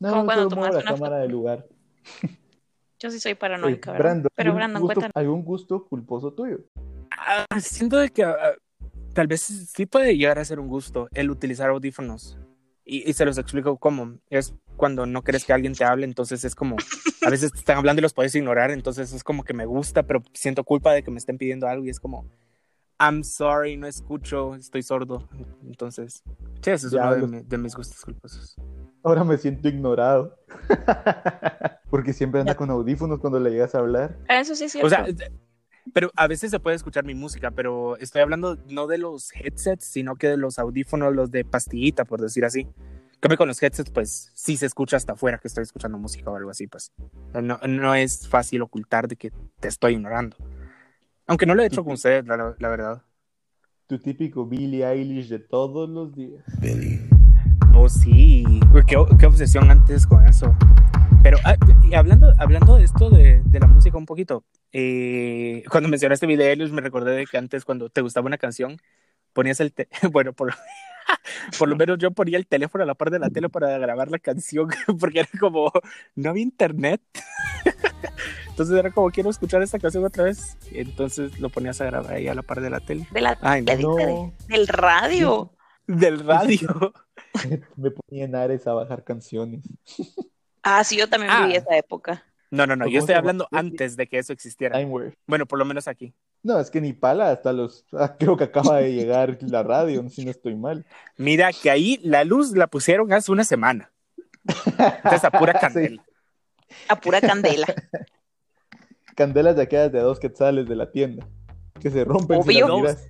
No, 0.00 0.10
Como 0.10 0.24
cuando 0.26 0.48
tomas 0.48 0.74
la 0.74 0.80
una 0.80 0.90
cámara 0.90 1.18
del 1.18 1.30
lugar. 1.30 1.66
Yo 2.98 3.10
sí 3.10 3.20
soy 3.20 3.34
paranoica, 3.34 3.92
¿verdad? 3.92 4.04
Brandon, 4.06 4.30
Pero 4.34 4.48
¿algún 4.50 4.56
Brandon, 4.58 4.82
gusto, 4.82 4.94
cuéntanos. 5.00 5.12
¿algún 5.16 5.44
gusto 5.44 5.86
culposo 5.86 6.32
tuyo? 6.32 6.58
Ah, 7.10 7.44
siento 7.60 7.98
de 7.98 8.10
que 8.10 8.24
ah, 8.24 8.54
tal 9.12 9.26
vez 9.26 9.42
sí 9.42 9.86
puede 9.86 10.16
llegar 10.16 10.38
a 10.38 10.44
ser 10.44 10.58
un 10.60 10.68
gusto 10.68 11.08
el 11.12 11.30
utilizar 11.30 11.70
audífonos. 11.70 12.38
Y, 12.84 13.08
y 13.08 13.12
se 13.14 13.24
los 13.24 13.38
explico 13.38 13.76
cómo. 13.78 14.18
Es 14.30 14.54
cuando 14.76 15.06
no 15.06 15.22
quieres 15.22 15.44
que 15.44 15.52
alguien 15.52 15.74
te 15.74 15.84
hable, 15.84 16.04
entonces 16.04 16.44
es 16.44 16.54
como, 16.54 16.76
a 17.24 17.30
veces 17.30 17.52
te 17.52 17.58
están 17.58 17.78
hablando 17.78 18.00
y 18.00 18.02
los 18.02 18.12
puedes 18.12 18.34
ignorar, 18.34 18.70
entonces 18.70 19.12
es 19.12 19.22
como 19.24 19.44
que 19.44 19.54
me 19.54 19.66
gusta, 19.66 20.02
pero 20.02 20.22
siento 20.32 20.64
culpa 20.64 20.92
de 20.92 21.02
que 21.02 21.10
me 21.10 21.18
estén 21.18 21.38
pidiendo 21.38 21.66
algo 21.68 21.84
y 21.86 21.90
es 21.90 21.98
como, 22.00 22.26
I'm 23.00 23.24
sorry, 23.24 23.76
no 23.76 23.86
escucho, 23.86 24.54
estoy 24.54 24.82
sordo. 24.82 25.28
Entonces, 25.64 26.22
sí, 26.62 26.70
ese 26.70 26.86
es 26.88 26.92
uno 26.92 27.14
de, 27.14 27.26
mi- 27.26 27.42
de 27.42 27.58
mis 27.58 27.74
gustos 27.74 28.00
culposos. 28.04 28.56
Ahora 29.02 29.24
me 29.24 29.36
siento 29.38 29.68
ignorado. 29.68 30.38
Porque 31.90 32.12
siempre 32.12 32.40
anda 32.40 32.54
con 32.56 32.70
audífonos 32.70 33.20
cuando 33.20 33.38
le 33.40 33.50
llegas 33.50 33.74
a 33.74 33.78
hablar. 33.78 34.18
Eso 34.28 34.54
sí 34.54 34.64
es 34.64 34.72
cierto. 34.72 34.86
O 34.86 34.90
sea, 34.90 35.06
pero 35.92 36.10
a 36.16 36.26
veces 36.26 36.50
se 36.50 36.60
puede 36.60 36.76
escuchar 36.76 37.04
mi 37.04 37.14
música, 37.14 37.50
pero 37.50 37.96
estoy 37.98 38.22
hablando 38.22 38.56
no 38.68 38.86
de 38.86 38.98
los 38.98 39.32
headsets, 39.34 39.84
sino 39.84 40.16
que 40.16 40.28
de 40.28 40.36
los 40.36 40.58
audífonos, 40.58 41.14
los 41.14 41.30
de 41.30 41.44
pastillita, 41.44 42.04
por 42.04 42.20
decir 42.20 42.44
así. 42.44 42.66
Creo 43.20 43.30
que 43.30 43.36
con 43.36 43.48
los 43.48 43.62
headsets, 43.62 43.90
pues 43.90 44.30
sí 44.34 44.56
se 44.56 44.66
escucha 44.66 44.96
hasta 44.96 45.14
afuera 45.14 45.38
que 45.38 45.48
estoy 45.48 45.62
escuchando 45.62 45.98
música 45.98 46.30
o 46.30 46.36
algo 46.36 46.50
así, 46.50 46.66
pues. 46.66 46.92
No, 47.32 47.58
no 47.66 47.94
es 47.94 48.28
fácil 48.28 48.62
ocultar 48.62 49.08
de 49.08 49.16
que 49.16 49.32
te 49.60 49.68
estoy 49.68 49.94
ignorando. 49.94 50.36
Aunque 51.26 51.46
no 51.46 51.54
lo 51.54 51.62
he 51.62 51.66
hecho 51.66 51.84
con 51.84 51.92
ustedes, 51.94 52.26
la, 52.26 52.54
la 52.58 52.68
verdad. 52.68 53.02
Tu 53.86 53.98
típico 53.98 54.46
Billie 54.46 54.86
Eilish 54.86 55.28
de 55.28 55.38
todos 55.38 55.88
los 55.88 56.14
días. 56.14 56.44
Oh, 57.74 57.88
sí. 57.88 58.44
Uy, 58.72 58.82
Qué, 58.86 58.96
qué 59.18 59.26
obsesión 59.26 59.70
antes 59.70 60.06
con 60.06 60.26
eso. 60.26 60.54
Pero 61.24 61.38
ah, 61.44 61.56
y 61.82 61.94
hablando, 61.94 62.32
hablando 62.38 62.76
de 62.76 62.84
esto 62.84 63.08
de, 63.08 63.40
de 63.44 63.58
la 63.60 63.66
música 63.66 63.96
un 63.96 64.04
poquito, 64.06 64.44
eh, 64.72 65.62
cuando 65.70 65.88
mencionaste 65.88 66.26
Billie 66.26 66.50
Eilish 66.50 66.70
me 66.70 66.82
recordé 66.82 67.12
de 67.16 67.26
que 67.26 67.38
antes 67.38 67.64
cuando 67.64 67.88
te 67.88 68.02
gustaba 68.02 68.26
una 68.26 68.36
canción 68.38 68.76
ponías 69.32 69.58
el 69.60 69.72
te- 69.72 69.88
bueno 70.12 70.32
por 70.34 70.54
por 71.58 71.68
lo 71.68 71.76
menos 71.76 71.98
yo 71.98 72.10
ponía 72.10 72.36
el 72.38 72.46
teléfono 72.46 72.84
a 72.84 72.86
la 72.86 72.94
par 72.94 73.10
de 73.10 73.18
la 73.18 73.30
tele 73.30 73.48
para 73.48 73.76
grabar 73.78 74.10
la 74.10 74.18
canción 74.18 74.68
porque 75.00 75.20
era 75.20 75.28
como 75.40 75.72
no 76.14 76.30
había 76.30 76.42
internet. 76.42 77.00
Entonces 78.48 78.76
era 78.78 78.90
como 78.92 79.10
quiero 79.10 79.30
escuchar 79.30 79.62
esta 79.62 79.78
canción 79.78 80.04
otra 80.04 80.24
vez. 80.24 80.56
Entonces 80.72 81.40
lo 81.40 81.48
ponías 81.48 81.80
a 81.80 81.86
grabar 81.86 82.12
ahí 82.14 82.28
a 82.28 82.34
la 82.34 82.42
par 82.42 82.60
de 82.60 82.70
la 82.70 82.80
tele. 82.80 83.08
De 83.10 83.20
la, 83.22 83.36
Ay, 83.40 83.62
No, 83.62 84.32
del 84.46 84.68
radio. 84.68 85.52
del 85.86 86.20
radio. 86.20 86.92
Me 87.76 87.90
ponía 87.90 88.24
en 88.26 88.34
Ares 88.36 88.66
a 88.66 88.74
bajar 88.74 89.02
canciones. 89.04 89.64
Ah, 90.64 90.82
sí, 90.82 90.96
yo 90.96 91.08
también 91.08 91.30
Ah. 91.32 91.42
viví 91.46 91.56
esa 91.56 91.76
época. 91.76 92.24
no 92.50 92.66
no 92.66 92.74
no 92.76 92.84
¿Cómo 92.84 92.94
yo 92.94 93.00
estoy 93.00 93.14
hablando 93.16 93.46
antes 93.52 93.96
de 93.96 94.06
que 94.06 94.18
eso 94.18 94.32
existiera 94.32 94.78
bueno 95.26 95.44
por 95.46 95.58
lo 95.58 95.64
menos 95.64 95.86
aquí 95.88 96.14
No, 96.42 96.58
es 96.60 96.70
que 96.70 96.80
ni 96.80 96.92
pala, 96.92 97.30
hasta 97.30 97.52
los. 97.52 97.84
ah, 97.92 98.16
creo 98.18 98.36
que 98.36 98.44
acaba 98.44 98.78
de 98.78 98.92
llegar 98.92 99.38
la 99.42 99.62
radio, 99.62 100.08
si 100.10 100.24
no 100.24 100.30
estoy 100.30 100.54
mal. 100.54 100.84
Mira 101.16 101.50
que 101.52 101.70
ahí 101.70 101.98
la 102.02 102.22
luz 102.24 102.52
la 102.52 102.66
pusieron 102.66 103.12
hace 103.12 103.32
una 103.32 103.44
semana. 103.44 103.90
Entonces 104.46 105.24
a 105.24 105.30
pura 105.30 105.52
Sí. 105.58 105.60
candela. 105.60 106.04
A 106.88 107.00
pura 107.00 107.20
candela. 107.20 107.66
Candelas 109.16 109.54
de 109.56 109.62
aquellas 109.62 109.92
de 109.92 110.00
dos 110.00 110.18
quetzales 110.18 110.68
de 110.68 110.76
la 110.76 110.90
tienda. 110.90 111.26
Que 111.80 111.90
se 111.90 112.04
rompen 112.04 112.42
si 112.42 112.62
Obvio. 112.62 112.82
las 112.84 112.98
miras. 112.98 113.08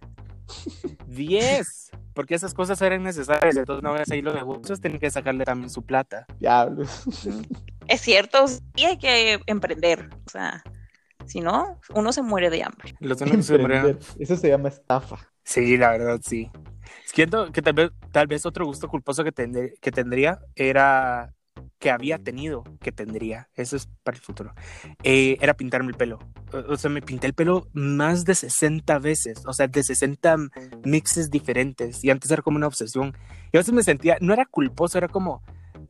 10. 1.06 1.83
Porque 2.14 2.34
esas 2.34 2.54
cosas 2.54 2.80
eran 2.80 3.02
necesarias. 3.02 3.56
Entonces 3.56 3.82
no 3.82 3.92
ves 3.92 4.10
ahí 4.10 4.22
los 4.22 4.34
negocios, 4.34 4.80
tienen 4.80 5.00
que 5.00 5.10
sacarle 5.10 5.44
también 5.44 5.68
su 5.70 5.82
plata. 5.84 6.26
Diablos. 6.38 7.04
Es 7.86 8.00
cierto, 8.00 8.48
sí 8.48 8.62
hay 8.86 8.96
que 8.96 9.40
emprender. 9.46 10.08
O 10.26 10.30
sea, 10.30 10.62
si 11.26 11.40
no, 11.42 11.78
uno 11.94 12.12
se 12.14 12.22
muere 12.22 12.48
de 12.48 12.62
hambre. 12.62 12.94
Los 12.98 13.20
Emprender. 13.20 13.60
murieron- 13.60 13.98
Eso 14.18 14.36
se 14.38 14.48
llama 14.48 14.68
estafa. 14.70 15.18
Sí, 15.42 15.76
la 15.76 15.90
verdad, 15.90 16.18
sí. 16.22 16.50
Siento 17.04 17.52
que 17.52 17.60
tal 17.60 17.74
vez, 17.74 17.90
tal 18.10 18.26
vez 18.26 18.46
otro 18.46 18.64
gusto 18.64 18.88
culposo 18.88 19.22
que, 19.22 19.34
tendr- 19.34 19.78
que 19.82 19.92
tendría 19.92 20.38
era 20.56 21.33
que 21.84 21.90
había 21.90 22.16
tenido, 22.16 22.64
que 22.80 22.92
tendría, 22.92 23.50
eso 23.56 23.76
es 23.76 23.90
para 24.02 24.16
el 24.16 24.22
futuro, 24.22 24.54
eh, 25.02 25.36
era 25.42 25.52
pintarme 25.52 25.90
el 25.90 25.98
pelo. 25.98 26.18
O, 26.70 26.78
sea, 26.78 26.88
me 26.88 27.02
pinté 27.02 27.26
el 27.26 27.34
pelo 27.34 27.68
más 27.74 28.24
de 28.24 28.34
60 28.34 28.98
veces, 29.00 29.42
o 29.44 29.52
sea, 29.52 29.66
de 29.66 29.82
60 29.82 30.34
mixes 30.82 31.30
diferentes, 31.30 32.02
y 32.02 32.08
antes 32.08 32.30
era 32.30 32.40
como 32.40 32.56
una 32.56 32.68
obsesión. 32.68 33.14
Y 33.52 33.58
a 33.58 33.60
veces 33.60 33.74
me 33.74 33.82
sentía, 33.82 34.16
no 34.22 34.32
era 34.32 34.46
culposo, 34.46 34.96
era 34.96 35.08
como, 35.08 35.42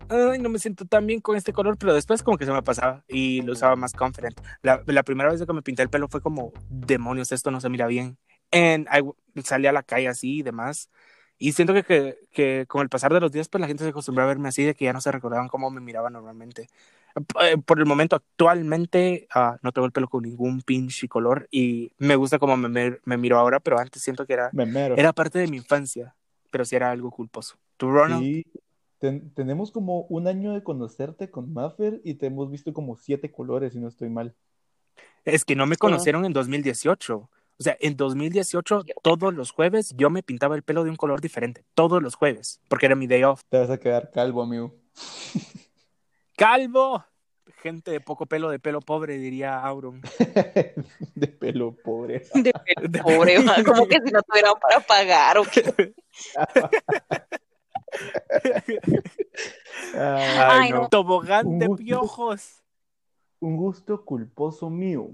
ay, 0.09 0.41
no 0.41 0.49
me 0.49 0.59
siento 0.59 0.85
tan 0.85 1.07
bien 1.07 1.21
con 1.21 1.37
este 1.37 1.53
color, 1.53 1.79
pero 1.79 1.95
después 1.95 2.25
como 2.25 2.39
que 2.39 2.45
se 2.45 2.51
me 2.51 2.63
pasaba 2.65 3.05
y 3.07 3.43
lo 3.43 3.53
usaba 3.53 3.77
más 3.77 3.93
confident. 3.93 4.41
La, 4.63 4.83
la 4.87 5.05
primera 5.05 5.31
vez 5.31 5.45
que 5.47 5.53
me 5.53 5.63
pinté 5.63 5.83
el 5.83 5.91
pelo 5.91 6.09
fue 6.09 6.21
como, 6.21 6.53
demonios, 6.69 7.31
esto 7.31 7.53
no 7.53 7.61
se 7.61 7.69
mira 7.69 7.87
bien. 7.87 8.19
And 8.51 8.89
I 8.93 9.43
salí 9.45 9.69
a 9.69 9.73
la 9.73 9.85
calle 9.85 10.09
así 10.09 10.39
y 10.39 10.43
demás. 10.43 10.91
Y 11.39 11.53
siento 11.53 11.75
que, 11.75 11.83
que, 11.85 12.17
que 12.33 12.65
con 12.69 12.83
el 12.83 12.89
pasar 12.89 13.13
de 13.13 13.21
los 13.21 13.33
días, 13.33 13.49
pues 13.49 13.61
la 13.61 13.67
gente 13.67 13.85
se 13.85 13.91
acostumbró 13.91 14.25
a 14.25 14.27
verme 14.29 14.49
así, 14.49 14.63
de 14.65 14.75
que 14.75 14.85
ya 14.87 14.93
no 14.93 15.01
se 15.01 15.13
recordaban 15.13 15.49
cómo 15.49 15.71
me 15.71 15.81
miraba 15.81 16.11
normalmente. 16.11 16.69
Eh, 17.43 17.59
Por 17.59 17.79
el 17.81 17.87
momento, 17.87 18.17
actualmente, 18.17 19.29
ah, 19.35 19.59
no 19.63 19.73
tengo 19.73 19.87
el 19.87 19.93
pelo 19.93 20.09
con 20.09 20.23
ningún 20.25 20.63
pinche 20.63 21.09
color 21.09 21.49
y 21.51 21.93
me 21.99 22.17
gusta 22.17 22.39
cómo 22.39 22.57
me, 22.57 22.99
me, 23.05 23.17
miro 23.19 23.39
ahora, 23.39 23.61
pero 23.61 23.79
antes 23.79 24.03
siento 24.03 24.27
que 24.27 24.35
era, 24.35 24.55
era 24.95 25.13
parte 25.13 25.39
de 25.39 25.49
mi 25.49 25.57
infancia, 25.59 26.15
pero 26.51 26.65
sí 26.65 26.77
era 26.77 26.91
algo 26.91 27.11
culposo. 27.11 27.57
¿Tú, 27.77 27.91
Ronald? 27.91 28.29
Sí, 28.33 28.45
ten- 28.99 29.33
tenemos 29.35 29.73
como 29.73 30.03
un 30.07 30.27
año 30.29 30.53
de 30.53 30.63
conocerte 30.63 31.31
con 31.31 31.53
Maffer 31.53 32.01
y 32.05 32.15
te 32.15 32.27
hemos 32.27 32.51
visto 32.51 32.73
como 32.75 32.97
siete 32.97 33.33
colores, 33.33 33.73
si 33.73 33.79
no 33.81 33.89
estoy 33.89 34.11
mal. 34.11 34.37
Es 35.25 35.45
que 35.45 35.57
no 35.57 35.67
me 35.67 35.77
conocieron 35.77 36.25
en 36.25 36.33
2018. 36.33 37.29
O 37.59 37.63
sea, 37.63 37.77
en 37.81 37.97
2018, 37.97 38.83
todos 39.03 39.33
los 39.33 39.53
jueves, 39.53 39.95
yo 39.97 40.11
me 40.11 40.25
pintaba 40.25 40.57
el 40.57 40.63
pelo 40.63 40.83
de 40.83 40.91
un 40.91 40.97
color 40.97 41.21
diferente. 41.21 41.65
Todos 41.75 42.03
los 42.03 42.17
jueves, 42.17 42.61
porque 42.69 42.87
era 42.87 42.97
mi 42.97 43.07
day 43.07 43.23
off. 43.23 43.43
Te 43.49 43.59
vas 43.59 43.71
a 43.71 43.79
quedar 43.79 44.11
calvo, 44.11 44.43
amigo. 44.43 44.75
¡Calvo! 46.37 47.05
Gente 47.63 47.93
de 47.93 48.01
poco 48.01 48.27
pelo, 48.27 48.51
de 48.51 48.59
pelo 48.59 48.81
pobre, 48.81 49.19
diría 49.19 49.61
Auron. 49.61 50.03
De 51.15 51.29
pelo 51.29 51.77
pobre. 51.77 52.25
De 52.35 52.53
pelo 52.53 52.91
pobre, 53.05 53.37
como 53.65 53.87
que 53.87 54.01
si 54.05 54.11
no 54.11 54.21
tuvieran 54.23 54.55
para 54.61 54.81
pagar 54.81 55.39
o 55.39 55.45
qué. 55.45 55.95
Ay, 59.95 60.73
no. 60.73 60.89
Tobogán 60.89 61.59
de 61.59 61.69
piojos. 61.71 62.63
un 63.39 63.57
gusto 63.57 64.05
culposo 64.05 64.69
mío. 64.69 65.11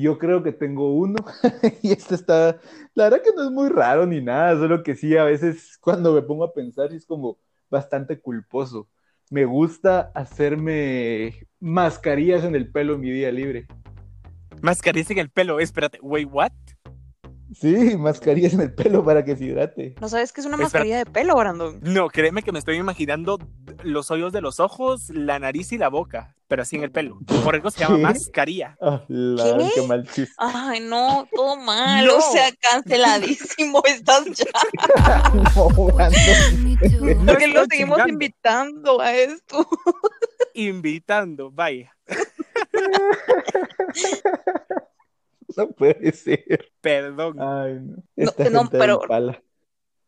Yo 0.00 0.18
creo 0.18 0.42
que 0.42 0.52
tengo 0.52 0.94
uno 0.94 1.16
y 1.82 1.92
este 1.92 2.14
está, 2.14 2.58
la 2.94 3.04
verdad 3.04 3.22
que 3.22 3.32
no 3.34 3.44
es 3.44 3.50
muy 3.50 3.68
raro 3.68 4.06
ni 4.06 4.20
nada, 4.20 4.56
solo 4.58 4.82
que 4.82 4.94
sí, 4.94 5.16
a 5.16 5.24
veces 5.24 5.78
cuando 5.80 6.12
me 6.12 6.22
pongo 6.22 6.44
a 6.44 6.54
pensar 6.54 6.92
es 6.92 7.04
como 7.06 7.38
bastante 7.70 8.20
culposo. 8.20 8.88
Me 9.30 9.44
gusta 9.44 10.10
hacerme 10.14 11.46
mascarillas 11.60 12.44
en 12.44 12.54
el 12.54 12.70
pelo 12.70 12.94
en 12.94 13.00
mi 13.00 13.10
día 13.10 13.30
libre. 13.30 13.66
Mascarillas 14.62 15.10
en 15.10 15.18
el 15.18 15.30
pelo. 15.30 15.60
Espérate, 15.60 15.98
wait, 16.00 16.28
what? 16.30 16.52
Sí, 17.54 17.96
mascarillas 17.96 18.52
en 18.54 18.60
el 18.60 18.74
pelo 18.74 19.04
para 19.04 19.24
que 19.24 19.36
se 19.36 19.44
hidrate. 19.44 19.94
¿No 20.00 20.08
sabes 20.08 20.32
que 20.32 20.40
es 20.40 20.46
una 20.46 20.56
Espera. 20.56 20.64
mascarilla 20.66 20.98
de 20.98 21.06
pelo, 21.06 21.36
Brandon? 21.36 21.78
No, 21.82 22.08
créeme 22.08 22.42
que 22.42 22.52
me 22.52 22.58
estoy 22.58 22.76
imaginando 22.76 23.38
los 23.82 24.10
hoyos 24.10 24.32
de 24.32 24.40
los 24.40 24.60
ojos, 24.60 25.08
la 25.10 25.38
nariz 25.38 25.72
y 25.72 25.78
la 25.78 25.88
boca, 25.88 26.34
pero 26.46 26.62
así 26.62 26.76
en 26.76 26.84
el 26.84 26.90
pelo. 26.90 27.18
Por 27.44 27.56
eso 27.56 27.70
se 27.70 27.80
llama 27.80 27.96
¿Qué? 27.96 28.02
mascarilla. 28.02 28.76
Ah, 28.82 29.02
la, 29.08 29.56
¿Qué? 29.58 29.70
qué 29.76 29.82
mal 29.86 30.04
chiste. 30.10 30.32
Ay, 30.36 30.80
no, 30.80 31.26
todo 31.34 31.56
mal. 31.56 32.04
No. 32.06 32.16
O 32.18 32.20
sea, 32.20 32.50
canceladísimo 32.60 33.82
estás 33.86 34.24
ya. 34.32 34.44
No, 35.56 35.68
Brandon. 35.70 37.24
No 37.24 37.32
Porque 37.32 37.48
lo 37.48 37.64
seguimos 37.64 37.96
chingando. 37.96 38.08
invitando 38.12 39.00
a 39.00 39.14
esto. 39.14 39.66
Invitando, 40.54 41.50
vaya. 41.50 41.94
No 45.56 45.70
puede 45.70 46.12
ser. 46.12 46.72
Perdón. 46.80 47.40
Ay, 47.40 47.74
no. 47.80 47.96
No, 48.16 48.30
Esta 48.30 48.50
no, 48.50 48.60
gente 48.60 48.76
de 48.76 48.82
pero- 48.82 49.00
Impala. 49.02 49.42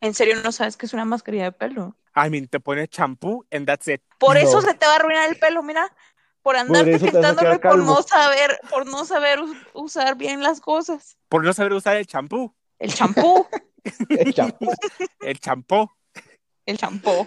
En 0.02 0.14
serio, 0.14 0.36
no 0.42 0.50
sabes 0.52 0.76
que 0.78 0.86
es 0.86 0.94
una 0.94 1.04
mascarilla 1.04 1.44
de 1.44 1.52
pelo. 1.52 1.96
I 2.16 2.30
mean, 2.30 2.46
te 2.48 2.58
pones 2.58 2.88
champú 2.88 3.44
and 3.50 3.66
that's 3.66 3.86
it. 3.88 4.00
Por 4.18 4.34
No. 4.34 4.40
eso 4.40 4.62
se 4.62 4.72
te 4.74 4.86
va 4.86 4.92
a 4.92 4.96
arruinar 4.96 5.28
el 5.28 5.38
pelo, 5.38 5.62
mira. 5.62 5.94
Por 6.42 6.56
andarte 6.56 6.98
quedar 6.98 7.60
por 7.60 7.78
no 7.78 8.00
saber, 8.02 8.58
por 8.70 8.86
no 8.86 9.04
saber 9.04 9.40
us- 9.40 9.56
usar 9.74 10.16
bien 10.16 10.42
las 10.42 10.60
cosas. 10.62 11.18
Por 11.28 11.44
no 11.44 11.52
saber 11.52 11.74
usar 11.74 11.96
el 11.98 12.06
champú. 12.06 12.54
El 12.78 12.94
champú, 12.94 13.46
El 14.08 14.32
champú. 14.32 14.66
El 15.20 15.38
champú. 15.38 15.90
el 16.64 16.78
champú. 16.78 17.26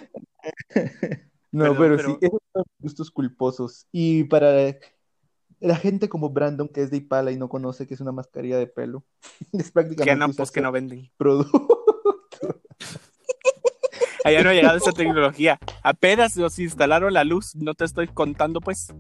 No, 1.51 1.75
Perdón, 1.75 1.77
pero, 1.77 1.97
pero- 1.97 2.09
sí, 2.09 2.17
esos 2.21 2.39
son 2.53 2.63
gustos 2.79 3.11
culposos. 3.11 3.85
Y 3.91 4.23
para 4.23 4.51
la 5.63 5.75
gente 5.77 6.09
como 6.09 6.29
Brandon, 6.29 6.67
que 6.67 6.83
es 6.83 6.91
de 6.91 6.97
Ipala 6.97 7.31
y 7.31 7.37
no 7.37 7.47
conoce 7.47 7.87
que 7.87 7.93
es 7.93 8.01
una 8.01 8.11
mascarilla 8.11 8.57
de 8.57 8.67
pelo, 8.67 9.03
es 9.53 9.71
prácticamente 9.71 10.11
Que 10.11 10.15
no, 10.15 10.31
pues 10.33 10.51
que 10.51 10.61
no 10.61 10.71
venden. 10.71 11.09
producto. 11.17 11.67
Allá 14.25 14.43
no 14.43 14.49
ha 14.49 14.53
llegado 14.53 14.77
esa 14.77 14.91
tecnología. 14.91 15.59
Apenas 15.83 16.35
nos 16.37 16.59
instalaron 16.59 17.13
la 17.13 17.23
luz, 17.23 17.55
no 17.55 17.73
te 17.73 17.85
estoy 17.85 18.07
contando, 18.07 18.59
pues. 18.61 18.93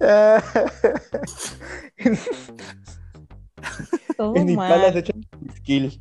Todo 4.16 4.36
en 4.36 4.50
Ipala 4.50 4.78
mal. 4.78 4.92
se 4.92 4.98
echa 5.00 5.12
skill. 5.56 6.00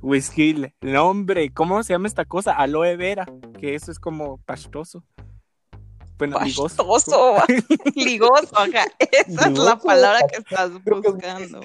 Whisky, 0.00 0.72
no 0.80 1.08
hombre, 1.08 1.52
¿cómo 1.52 1.82
se 1.82 1.94
llama 1.94 2.08
esta 2.08 2.24
cosa? 2.24 2.52
Aloe 2.52 2.96
vera, 2.96 3.26
que 3.58 3.74
eso 3.74 3.90
es 3.90 3.98
como 3.98 4.38
pastoso. 4.38 5.04
Bueno, 6.18 6.38
ligoso. 6.40 6.86
Pastoso, 6.86 7.36
ligoso, 7.94 8.56
ajá. 8.56 8.84
Esa 8.98 9.48
es 9.48 9.58
la 9.58 9.76
palabra 9.76 10.20
que 10.30 10.38
estás 10.38 10.70
que 10.84 10.90
buscando. 10.90 11.60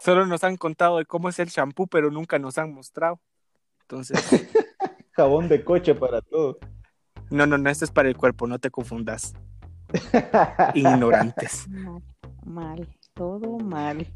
Solo 0.00 0.26
nos 0.26 0.42
han 0.44 0.56
contado 0.56 0.98
de 0.98 1.06
cómo 1.06 1.28
es 1.28 1.38
el 1.38 1.50
champú, 1.50 1.86
pero 1.86 2.10
nunca 2.10 2.38
nos 2.38 2.58
han 2.58 2.72
mostrado. 2.72 3.20
Entonces, 3.82 4.18
Jabón 5.12 5.48
de 5.48 5.64
coche 5.64 5.94
para 5.94 6.20
todo. 6.20 6.58
no, 7.30 7.46
no, 7.46 7.56
no, 7.56 7.70
esto 7.70 7.84
es 7.84 7.90
para 7.90 8.08
el 8.08 8.16
cuerpo, 8.16 8.46
no 8.46 8.58
te 8.58 8.70
confundas. 8.70 9.34
Ignorantes. 10.74 11.68
Mal, 11.68 12.02
mal, 12.44 12.88
todo 13.14 13.58
mal. 13.58 14.06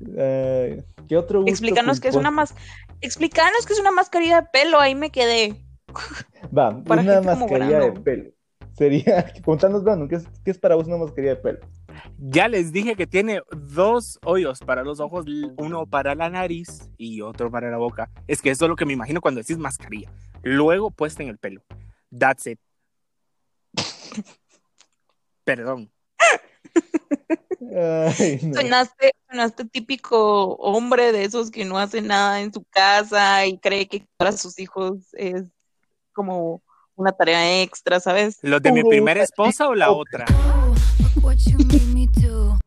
¿Qué 0.00 1.16
otro 1.16 1.40
gusto 1.40 1.50
Explícanos 1.50 2.00
que 2.00 2.08
es 2.08 2.16
una 2.16 2.30
más. 2.30 2.54
Explícanos 3.00 3.66
que 3.66 3.74
es 3.74 3.80
una 3.80 3.90
mascarilla 3.90 4.40
de 4.40 4.48
pelo, 4.52 4.80
ahí 4.80 4.94
me 4.94 5.10
quedé. 5.10 5.64
Va, 6.56 6.70
una 6.70 7.20
mascarilla 7.20 7.80
de 7.80 7.92
pelo. 7.92 8.30
Sería, 8.78 9.32
contanos, 9.44 9.82
Brandon, 9.82 10.08
¿qué 10.08 10.14
es, 10.14 10.28
qué 10.44 10.52
es 10.52 10.58
para 10.58 10.76
vos 10.76 10.86
una 10.86 10.98
mascarilla 10.98 11.34
de 11.34 11.40
pelo? 11.40 11.58
Ya 12.16 12.46
les 12.46 12.70
dije 12.70 12.94
que 12.94 13.08
tiene 13.08 13.42
dos 13.50 14.20
hoyos 14.24 14.60
para 14.60 14.84
los 14.84 15.00
ojos, 15.00 15.26
uno 15.56 15.84
para 15.84 16.14
la 16.14 16.30
nariz 16.30 16.88
y 16.96 17.20
otro 17.20 17.50
para 17.50 17.70
la 17.72 17.76
boca. 17.76 18.08
Es 18.28 18.40
que 18.40 18.50
eso 18.50 18.66
es 18.66 18.68
lo 18.68 18.76
que 18.76 18.86
me 18.86 18.92
imagino 18.92 19.20
cuando 19.20 19.40
decís 19.40 19.58
mascarilla. 19.58 20.12
Luego 20.42 20.92
puesta 20.92 21.24
en 21.24 21.28
el 21.28 21.38
pelo. 21.38 21.60
That's 22.16 22.46
it. 22.46 22.60
Perdón. 25.44 25.90
Ay, 27.60 28.38
no. 28.44 28.60
Sonaste, 28.60 29.12
sonaste 29.28 29.64
típico 29.64 30.54
hombre 30.54 31.10
de 31.10 31.24
esos 31.24 31.50
que 31.50 31.64
no 31.64 31.78
hace 31.78 32.00
nada 32.00 32.40
en 32.40 32.52
su 32.52 32.64
casa 32.70 33.44
y 33.44 33.58
cree 33.58 33.88
que 33.88 34.06
para 34.16 34.30
sus 34.30 34.56
hijos 34.60 35.08
es 35.14 35.50
como 36.12 36.62
una 36.98 37.12
tarea 37.12 37.62
extra, 37.62 38.00
¿sabes? 38.00 38.38
¿Los 38.42 38.60
de 38.60 38.72
mi 38.72 38.82
primera 38.82 39.22
esposa 39.22 39.68
o 39.68 39.74
la 39.74 39.90
otra? 39.92 40.24
What 41.22 41.36
you 41.46 41.56
made 41.58 41.86
me 41.94 42.06
do. 42.08 42.58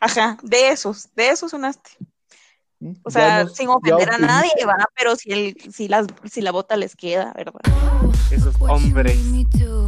Ajá, 0.00 0.38
de 0.42 0.68
esos, 0.68 1.08
de 1.14 1.28
esos 1.30 1.50
sonaste. 1.50 1.90
O 3.02 3.10
sea, 3.10 3.44
nos- 3.44 3.54
sin 3.54 3.68
ofender 3.68 4.10
a 4.10 4.18
nadie, 4.18 4.50
va, 4.66 4.76
pero 4.96 5.16
si 5.16 5.32
el, 5.32 5.56
si 5.72 5.88
las, 5.88 6.06
si 6.30 6.40
la 6.40 6.52
bota 6.52 6.76
les 6.76 6.94
queda, 6.94 7.32
¿verdad? 7.34 7.60
Esos 8.30 8.54
hombres. 8.60 9.18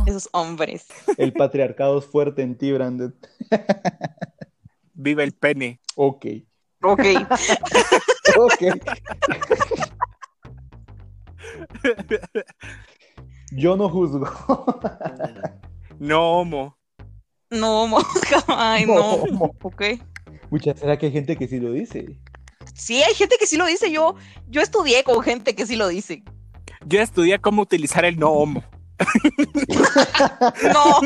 Esos 0.07 0.29
hombres. 0.33 0.87
El 1.17 1.33
patriarcado 1.33 1.99
es 1.99 2.07
fuerte 2.07 2.43
en 2.43 2.57
ti, 2.59 2.73
Brandon. 2.73 3.15
Vive 4.95 5.23
el 5.25 5.33
pene. 5.33 5.81
Ok. 5.95 6.27
Ok. 6.83 7.01
Ok. 8.39 8.63
Yo 13.57 13.77
no 13.77 13.89
juzgo. 13.89 14.27
No 15.99 16.41
homo. 16.41 16.77
No, 17.49 17.87
mosca, 17.87 18.45
ay, 18.49 18.85
no. 18.85 19.25
No. 19.33 19.51
Ok. 19.63 19.83
Mucha, 20.51 20.77
¿será 20.77 20.99
que 20.99 21.07
hay 21.07 21.13
gente 21.13 21.37
que 21.37 21.49
sí 21.49 21.59
lo 21.59 21.73
dice? 21.73 22.21
Sí, 22.75 23.03
hay 23.03 23.15
gente 23.15 23.37
que 23.39 23.47
sí 23.47 23.57
lo 23.57 23.65
dice. 23.65 23.91
Yo, 23.91 24.15
yo 24.47 24.61
estudié 24.61 25.05
con 25.05 25.23
gente 25.23 25.55
que 25.55 25.65
sí 25.65 25.75
lo 25.75 25.89
dice. 25.89 26.23
Yo 26.85 27.01
estudié 27.01 27.39
cómo 27.39 27.63
utilizar 27.63 28.05
el 28.05 28.19
no 28.19 28.31
homo. 28.31 28.63
No, 30.75 31.01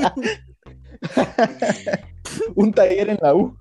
Un 2.57 2.73
taller 2.73 3.11
en 3.11 3.19
la 3.23 3.33
U. 3.33 3.57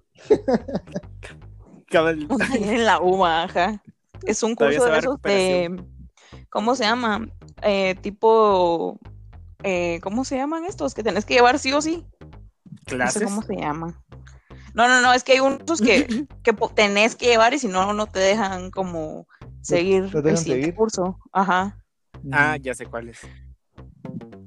Un 2.25 2.37
taller 2.39 2.73
en 2.73 2.85
la 2.85 2.99
UMA, 2.99 3.43
ajá. 3.43 3.83
Es 4.25 4.41
un 4.41 4.55
curso 4.55 4.85
de 4.85 4.97
esos 4.97 5.21
de. 5.21 5.83
¿Cómo 6.49 6.75
se 6.75 6.85
llama? 6.85 7.27
Eh, 7.61 7.95
tipo. 8.01 8.99
eh, 9.63 9.99
¿Cómo 10.01 10.23
se 10.25 10.37
llaman 10.37 10.65
estos? 10.65 10.93
Que 10.93 11.03
tenés 11.03 11.25
que 11.25 11.33
llevar 11.35 11.59
sí 11.59 11.73
o 11.73 11.81
sí. 11.81 12.05
No 12.63 12.77
sé 12.89 12.95
clases. 12.95 13.23
cómo 13.23 13.41
se 13.43 13.55
llama. 13.55 14.01
No, 14.73 14.87
no, 14.87 15.01
no, 15.01 15.13
es 15.13 15.23
que 15.23 15.33
hay 15.33 15.39
unos 15.39 15.81
que, 15.81 16.05
que 16.43 16.53
tenés 16.75 17.15
que 17.15 17.25
llevar 17.27 17.53
y 17.53 17.59
si 17.59 17.67
no, 17.67 17.93
no 17.93 18.07
te 18.07 18.19
dejan 18.19 18.71
como 18.71 19.27
seguir 19.61 20.09
te 20.11 20.21
dejan 20.21 20.29
el 20.31 20.37
siguiente 20.37 20.61
seguir. 20.65 20.75
curso. 20.75 21.17
Ajá. 21.33 21.77
Ah, 22.31 22.57
ya 22.57 22.73
sé 22.73 22.85
cuáles. 22.85 23.19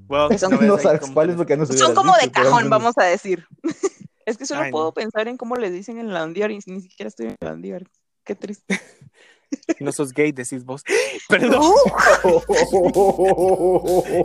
Well, 0.08 0.28
Que 0.28 0.38
son- 0.38 0.66
no 0.66 0.78
sabes 0.78 1.10
cuáles 1.12 1.36
porque 1.36 1.56
no 1.56 1.64
se 1.66 1.76
Son 1.76 1.94
como 1.94 2.14
de 2.16 2.22
dicho, 2.26 2.32
cajón, 2.42 2.68
vamos 2.70 2.96
a 2.98 3.04
decir. 3.04 3.46
Es 4.24 4.38
que 4.38 4.46
solo 4.46 4.62
Ay, 4.62 4.70
puedo 4.70 4.84
no. 4.86 4.92
pensar 4.92 5.26
en 5.26 5.36
cómo 5.36 5.56
le 5.56 5.68
dicen 5.68 5.98
en 5.98 6.12
Landívar 6.12 6.52
y 6.52 6.60
ni 6.66 6.80
siquiera 6.80 7.08
estoy 7.08 7.26
en 7.26 7.36
Landívar. 7.40 7.82
Qué 8.24 8.36
triste. 8.36 8.64
No 9.80 9.92
sos 9.92 10.12
gay, 10.12 10.32
decís 10.32 10.64
vos. 10.64 10.82
Perdón, 11.28 11.62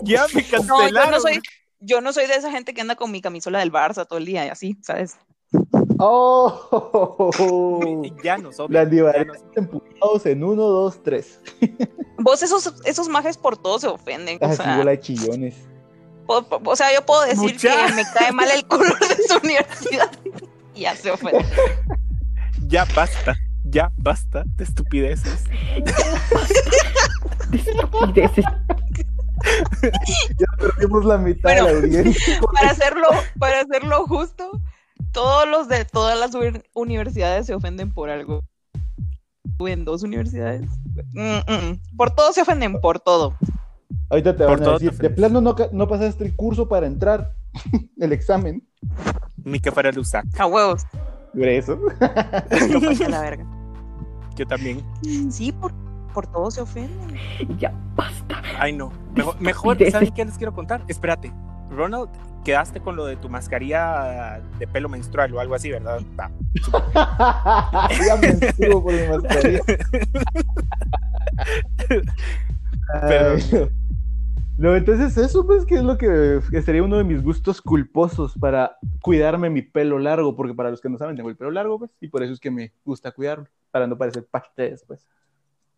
ya 0.03 0.25
me 0.33 0.41
No, 0.41 0.41
yo 0.41 0.51
cancelaron. 0.51 1.11
no 1.11 1.19
soy, 1.19 1.41
yo 1.79 2.01
no 2.01 2.13
soy 2.13 2.27
de 2.27 2.35
esa 2.35 2.51
gente 2.51 2.73
que 2.73 2.81
anda 2.81 2.95
con 2.95 3.11
mi 3.11 3.21
camisola 3.21 3.59
del 3.59 3.71
Barça 3.71 4.05
todo 4.07 4.19
el 4.19 4.25
día 4.25 4.45
y 4.45 4.49
así, 4.49 4.77
¿sabes? 4.81 5.17
Oh. 5.99 8.01
Ya 8.23 8.37
no 8.37 8.51
somos. 8.51 8.71
Las 8.71 8.89
somos. 8.89 9.37
emputados 9.55 10.25
en 10.25 10.43
uno, 10.43 10.63
dos, 10.63 11.01
tres. 11.01 11.39
Vos 12.19 12.43
esos, 12.43 12.73
esos 12.85 13.07
majes 13.09 13.37
por 13.37 13.57
todo 13.57 13.79
se 13.79 13.87
ofenden. 13.87 14.37
O 14.41 14.45
Así 14.45 14.57
sea, 14.57 14.77
bola 14.77 14.91
de 14.91 14.99
chillones. 14.99 15.55
po- 16.25 16.43
po- 16.43 16.61
o 16.71 16.75
sea, 16.75 16.93
yo 16.93 17.05
puedo 17.05 17.21
decir 17.21 17.53
Mucha. 17.53 17.87
que 17.87 17.93
me 17.93 18.03
cae 18.13 18.31
mal 18.31 18.49
el 18.51 18.65
color 18.67 18.97
de 18.99 19.15
su 19.27 19.37
universidad 19.43 20.11
y 20.75 20.81
ya 20.81 20.95
se 20.95 21.11
ofenden. 21.11 21.45
Ya 22.67 22.85
basta. 22.95 23.35
Ya 23.69 23.91
basta 23.97 24.43
de 24.45 24.63
estupideces. 24.63 25.43
Ya 30.38 30.47
perdimos 30.58 31.06
la 31.06 31.17
mitad 31.17 31.49
Bueno. 31.49 31.65
de 31.65 31.71
la 31.73 31.77
audiencia. 31.80 32.39
Para 32.53 32.69
hacerlo, 32.71 33.08
para 33.39 33.62
hacerlo 33.62 34.06
justo, 34.08 34.49
todos 35.12 35.47
los 35.47 35.67
de 35.67 35.86
todas 35.86 36.19
las 36.19 36.34
uni- 36.36 36.62
universidades 36.73 37.45
se 37.45 37.53
ofenden 37.53 37.93
por 37.93 38.10
algo. 38.10 38.43
Tú 39.58 39.67
En 39.67 39.86
dos 39.86 40.03
universidades. 40.03 40.69
Mm, 41.13 41.38
mm. 41.51 41.82
Por 41.97 42.12
todo 42.12 42.32
se 42.34 42.41
ofenden, 42.41 42.80
por 42.82 42.99
todo. 42.99 43.36
Ahorita 44.10 44.36
te 44.36 44.45
Por 44.45 44.60
van 44.60 44.69
a 44.69 44.73
decir, 44.73 44.93
de 44.93 45.10
plano 45.10 45.41
no, 45.41 45.56
no 45.71 45.88
pasaste 45.88 46.23
el 46.25 46.36
curso 46.36 46.67
para 46.67 46.86
entrar, 46.88 47.34
el 47.97 48.12
examen. 48.13 48.67
Ni 49.43 49.60
que 49.60 49.71
fuera 49.71 49.91
Lusac. 49.91 50.25
A 50.39 50.45
huevos. 50.45 50.84
Por 51.34 51.47
eso. 51.47 51.80
La 53.10 53.21
verga. 53.21 53.45
Yo 54.38 54.45
también. 54.45 54.82
Sí, 55.30 55.52
por, 55.52 55.73
por 56.13 56.28
todo 56.28 56.50
se 56.52 56.62
ofenden. 56.62 57.17
Ya 57.58 57.73
basta. 57.95 58.41
Ay, 58.60 58.71
no. 58.73 58.91
Mejor, 59.15 59.41
mejor. 59.41 59.78
¿saben 59.91 60.13
qué 60.13 60.23
les 60.23 60.38
quiero 60.38 60.54
contar? 60.54 60.82
Espérate. 60.88 61.34
Ronald, 61.71 62.10
quedaste 62.45 62.80
con 62.80 62.95
lo 62.95 63.06
de 63.06 63.17
tu 63.17 63.28
mascarilla 63.30 64.39
de 64.58 64.67
pelo 64.67 64.88
menstrual 64.88 65.34
o 65.34 65.39
algo 65.39 65.56
así, 65.56 65.69
¿verdad? 65.71 66.00
Ya 68.08 68.15
me 68.15 68.32
por 68.71 68.93
mi 68.93 69.08
mascarilla. 69.08 69.62
Pero- 73.10 73.69
No, 74.58 74.76
entonces 74.76 75.15
eso 75.17 75.46
pues 75.46 75.65
que 75.65 75.76
es 75.76 75.84
lo 75.84 75.98
que, 76.00 76.39
que 76.50 76.62
sería 76.63 76.82
uno 76.82 76.98
de 76.98 77.04
mis 77.04 77.22
gustos 77.22 77.62
culposos 77.62 78.34
para 78.39 78.78
cuidarme 79.02 79.52
mi 79.52 79.62
pelo 79.62 80.00
largo, 80.00 80.36
porque 80.36 80.56
para 80.56 80.72
los 80.72 80.82
que 80.82 80.89
no 80.89 80.98
saben 80.98 81.15
tengo 81.15 81.30
el 81.30 81.38
pelo 81.38 81.52
largo 81.52 81.78
pues, 81.78 81.91
y 82.02 82.08
por 82.08 82.24
eso 82.24 82.34
es 82.34 82.39
que 82.39 82.50
me 82.50 82.74
gusta 82.84 83.12
cuidarlo, 83.12 83.48
para 83.70 83.86
no 83.86 83.98
parecer 83.98 84.26
pachte 84.26 84.72
después. 84.72 85.08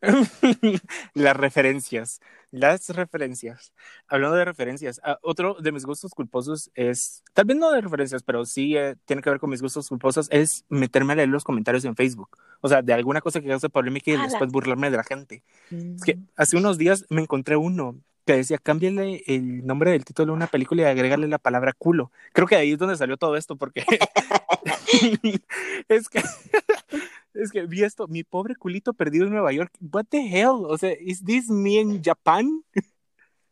las 1.13 1.35
referencias, 1.35 2.21
las 2.51 2.87
referencias. 2.87 3.73
Hablando 4.07 4.37
de 4.37 4.45
referencias, 4.45 5.01
ah, 5.03 5.19
otro 5.23 5.55
de 5.59 5.73
mis 5.73 5.85
gustos 5.85 6.13
culposos 6.13 6.71
es, 6.73 7.21
tal 7.33 7.43
vez 7.45 7.57
no 7.57 7.71
de 7.71 7.81
referencias, 7.81 8.23
pero 8.23 8.45
sí 8.45 8.77
eh, 8.77 8.95
tiene 9.03 9.21
que 9.21 9.29
ver 9.29 9.39
con 9.39 9.49
mis 9.49 9.61
gustos 9.61 9.89
culposos, 9.89 10.29
es 10.31 10.63
meterme 10.69 11.13
a 11.13 11.15
leer 11.17 11.27
los 11.27 11.43
comentarios 11.43 11.83
en 11.83 11.97
Facebook. 11.97 12.37
O 12.61 12.69
sea, 12.69 12.81
de 12.81 12.93
alguna 12.93 13.19
cosa 13.19 13.41
que 13.41 13.49
cause 13.49 13.67
polémica 13.67 14.11
y 14.11 14.17
después 14.17 14.49
burlarme 14.51 14.89
de 14.89 14.97
la 14.97 15.03
gente. 15.03 15.43
Es 15.69 16.03
que 16.03 16.17
hace 16.37 16.55
unos 16.55 16.77
días 16.77 17.05
me 17.09 17.21
encontré 17.21 17.57
uno 17.57 17.97
que 18.29 18.37
decía, 18.37 18.59
cámbiale 18.59 19.23
el 19.25 19.65
nombre 19.65 19.89
del 19.89 20.05
título 20.05 20.33
de 20.33 20.37
una 20.37 20.45
película 20.45 20.83
y 20.83 20.85
agrégale 20.85 21.27
la 21.27 21.39
palabra 21.39 21.73
culo. 21.73 22.11
Creo 22.31 22.45
que 22.45 22.55
ahí 22.55 22.73
es 22.73 22.77
donde 22.77 22.95
salió 22.95 23.17
todo 23.17 23.35
esto, 23.35 23.55
porque 23.55 23.83
es 25.89 26.09
que 26.09 26.21
es 27.33 27.51
que 27.51 27.65
vi 27.65 27.81
esto, 27.83 28.07
mi 28.07 28.23
pobre 28.23 28.55
culito 28.55 28.93
perdido 28.93 29.25
en 29.25 29.31
Nueva 29.31 29.51
York. 29.51 29.73
What 29.81 30.05
the 30.09 30.19
hell? 30.19 30.63
O 30.67 30.77
sea, 30.77 30.93
is 31.01 31.25
this 31.25 31.49
me 31.49 31.79
in 31.79 32.03
Japan? 32.03 32.63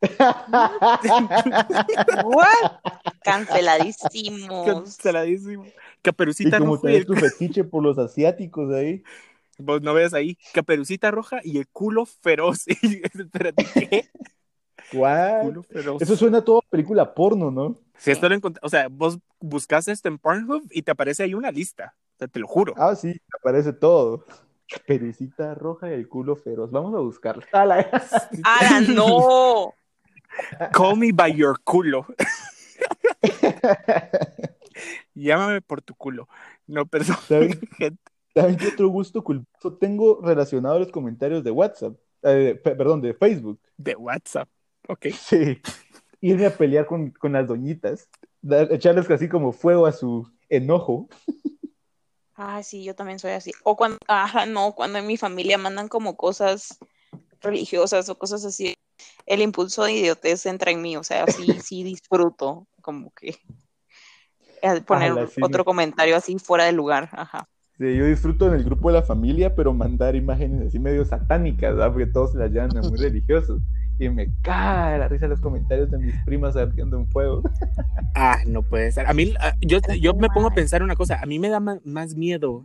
What? 2.24 2.78
Canceladísimo. 3.24 4.64
Y 5.66 5.72
Caperucita 6.02 6.60
como 6.60 6.76
roja 6.76 6.92
y 6.92 6.94
el 6.94 7.04
tu 7.04 7.16
fetiche 7.16 7.64
por 7.64 7.82
los 7.82 7.98
asiáticos 7.98 8.72
ahí. 8.72 9.02
vos 9.58 9.82
no 9.82 9.92
ves 9.92 10.14
ahí, 10.14 10.38
caperucita 10.54 11.10
roja 11.10 11.40
y 11.42 11.58
el 11.58 11.66
culo 11.66 12.06
feroz. 12.06 12.68
Y, 12.68 13.02
espérate, 13.02 13.66
¿qué? 13.74 14.08
Culo 14.90 15.62
feroz. 15.62 16.00
Eso 16.02 16.16
suena 16.16 16.38
a 16.38 16.44
toda 16.44 16.60
película 16.70 17.14
porno, 17.14 17.50
¿no? 17.50 17.76
Si 17.96 18.10
esto 18.10 18.28
lo 18.28 18.34
encont- 18.36 18.58
o 18.62 18.68
sea, 18.68 18.88
vos 18.88 19.18
buscas 19.40 19.88
esto 19.88 20.08
en 20.08 20.18
Pornhub 20.18 20.62
y 20.70 20.82
te 20.82 20.90
aparece 20.92 21.22
ahí 21.24 21.34
una 21.34 21.50
lista. 21.50 21.94
O 22.14 22.18
sea, 22.18 22.28
te 22.28 22.38
lo 22.40 22.46
juro. 22.46 22.74
Ah, 22.76 22.94
sí, 22.94 23.20
aparece 23.38 23.72
todo. 23.72 24.24
Pericita 24.86 25.54
roja 25.54 25.88
y 25.90 25.94
el 25.94 26.08
culo 26.08 26.36
feroz. 26.36 26.70
Vamos 26.70 26.94
a 26.94 26.98
buscarla. 26.98 27.44
Ah, 27.52 27.64
la- 27.64 27.88
¡Ah, 28.44 28.80
no! 28.86 29.74
Call 30.72 30.96
me 30.98 31.10
by 31.12 31.34
your 31.34 31.58
culo. 31.64 32.06
Llámame 35.14 35.60
por 35.62 35.82
tu 35.82 35.94
culo. 35.94 36.28
No, 36.66 36.86
perdón. 36.86 37.16
¿Saben, 37.26 37.58
gente. 37.78 38.00
¿Saben 38.34 38.56
qué 38.56 38.68
otro 38.68 38.88
gusto 38.88 39.24
culposo 39.24 39.74
tengo 39.78 40.20
relacionado 40.22 40.76
a 40.76 40.78
los 40.78 40.92
comentarios 40.92 41.42
de 41.42 41.50
WhatsApp? 41.50 41.94
Eh, 42.22 42.60
pe- 42.62 42.76
perdón, 42.76 43.00
de 43.00 43.14
Facebook. 43.14 43.58
De 43.76 43.96
WhatsApp. 43.96 44.48
Ok. 44.88 45.06
Sí. 45.12 45.60
Irme 46.20 46.46
a 46.46 46.56
pelear 46.56 46.86
con, 46.86 47.10
con 47.12 47.32
las 47.32 47.46
doñitas. 47.46 48.08
Dar- 48.42 48.72
echarles 48.72 49.08
así 49.10 49.28
como 49.28 49.52
fuego 49.52 49.86
a 49.86 49.92
su 49.92 50.28
enojo. 50.48 51.08
Ah, 52.34 52.62
sí, 52.62 52.84
yo 52.84 52.94
también 52.94 53.18
soy 53.18 53.32
así. 53.32 53.52
O 53.64 53.76
cuando, 53.76 53.98
ajá, 54.06 54.46
no, 54.46 54.72
cuando 54.72 54.98
en 54.98 55.06
mi 55.06 55.16
familia 55.16 55.58
mandan 55.58 55.88
como 55.88 56.16
cosas 56.16 56.78
religiosas 57.40 58.08
o 58.08 58.18
cosas 58.18 58.44
así, 58.44 58.74
el 59.26 59.42
impulso 59.42 59.84
de 59.84 59.92
idiotez 59.92 60.46
entra 60.46 60.70
en 60.70 60.82
mí, 60.82 60.96
o 60.96 61.04
sea, 61.04 61.26
sí, 61.26 61.60
sí 61.60 61.82
disfruto 61.82 62.66
como 62.80 63.10
que 63.12 63.36
poner 64.86 65.12
Ala, 65.12 65.26
sí, 65.26 65.40
otro 65.42 65.60
me- 65.60 65.64
comentario 65.64 66.16
así 66.16 66.38
fuera 66.38 66.64
de 66.64 66.72
lugar, 66.72 67.08
ajá. 67.12 67.48
Sí, 67.78 67.96
yo 67.96 68.06
disfruto 68.06 68.48
en 68.48 68.54
el 68.54 68.64
grupo 68.64 68.88
de 68.88 68.94
la 68.94 69.02
familia, 69.02 69.54
pero 69.54 69.72
mandar 69.72 70.16
imágenes 70.16 70.66
así 70.66 70.78
medio 70.80 71.04
satánicas, 71.04 71.76
¿verdad? 71.76 71.92
porque 71.92 72.06
todos 72.06 72.32
se 72.32 72.38
las 72.38 72.50
llaman 72.50 72.88
muy 72.88 72.98
religiosos. 72.98 73.60
Y 73.98 74.08
me 74.08 74.30
cae 74.42 74.98
la 74.98 75.08
risa 75.08 75.26
los 75.26 75.40
comentarios 75.40 75.90
de 75.90 75.98
mis 75.98 76.14
primas 76.24 76.56
ardiendo 76.56 76.96
en 76.98 77.06
fuego. 77.08 77.42
Ah, 78.14 78.38
no 78.46 78.62
puede 78.62 78.90
ser. 78.90 79.06
A 79.06 79.12
mí, 79.12 79.34
ah, 79.40 79.54
yo, 79.60 79.78
yo 80.00 80.14
me 80.14 80.28
pongo 80.28 80.48
a 80.48 80.54
pensar 80.54 80.82
una 80.82 80.96
cosa. 80.96 81.20
A 81.22 81.26
mí 81.26 81.38
me 81.38 81.48
da 81.48 81.60
más 81.60 82.14
miedo 82.14 82.64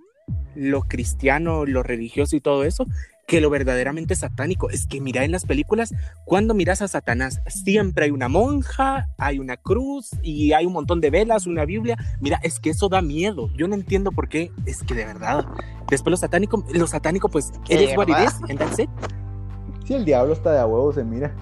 lo 0.56 0.82
cristiano, 0.84 1.66
lo 1.66 1.84
religioso 1.84 2.36
y 2.36 2.42
todo 2.42 2.64
eso 2.64 2.88
que 3.28 3.42
lo 3.42 3.50
verdaderamente 3.50 4.16
satánico. 4.16 4.70
Es 4.70 4.88
que 4.88 5.02
mira 5.02 5.24
en 5.24 5.32
las 5.32 5.46
películas, 5.46 5.94
cuando 6.26 6.54
miras 6.54 6.82
a 6.82 6.88
Satanás, 6.88 7.40
siempre 7.48 8.06
hay 8.06 8.12
una 8.12 8.28
monja, 8.28 9.10
hay 9.18 9.40
una 9.40 9.58
cruz 9.58 10.12
y 10.22 10.54
hay 10.54 10.66
un 10.66 10.74
montón 10.74 11.02
de 11.02 11.10
velas, 11.10 11.48
una 11.48 11.66
Biblia. 11.66 11.98
Mira, 12.20 12.40
es 12.44 12.60
que 12.60 12.70
eso 12.72 12.90
da 12.90 13.02
miedo. 13.02 13.50
Yo 13.56 13.68
no 13.68 13.76
entiendo 13.76 14.12
por 14.12 14.30
qué. 14.30 14.52
Es 14.66 14.84
que 14.84 14.94
de 14.94 15.06
verdad. 15.06 15.46
Después 15.90 16.12
lo 16.12 16.18
satánico, 16.18 16.66
lo 16.74 16.88
satánico, 16.88 17.30
pues, 17.30 17.52
¿De 17.68 17.76
eres 17.76 17.98
what 17.98 18.08
it 18.08 18.16
is, 18.26 18.34
and 18.50 18.58
that's 18.58 18.80
it. 18.80 18.90
Si 19.86 19.94
el 19.94 20.06
diablo 20.06 20.34
está 20.34 20.52
de 20.54 20.60
a 20.60 20.66
huevo, 20.66 20.94
se 20.94 21.04
mira. 21.04 21.36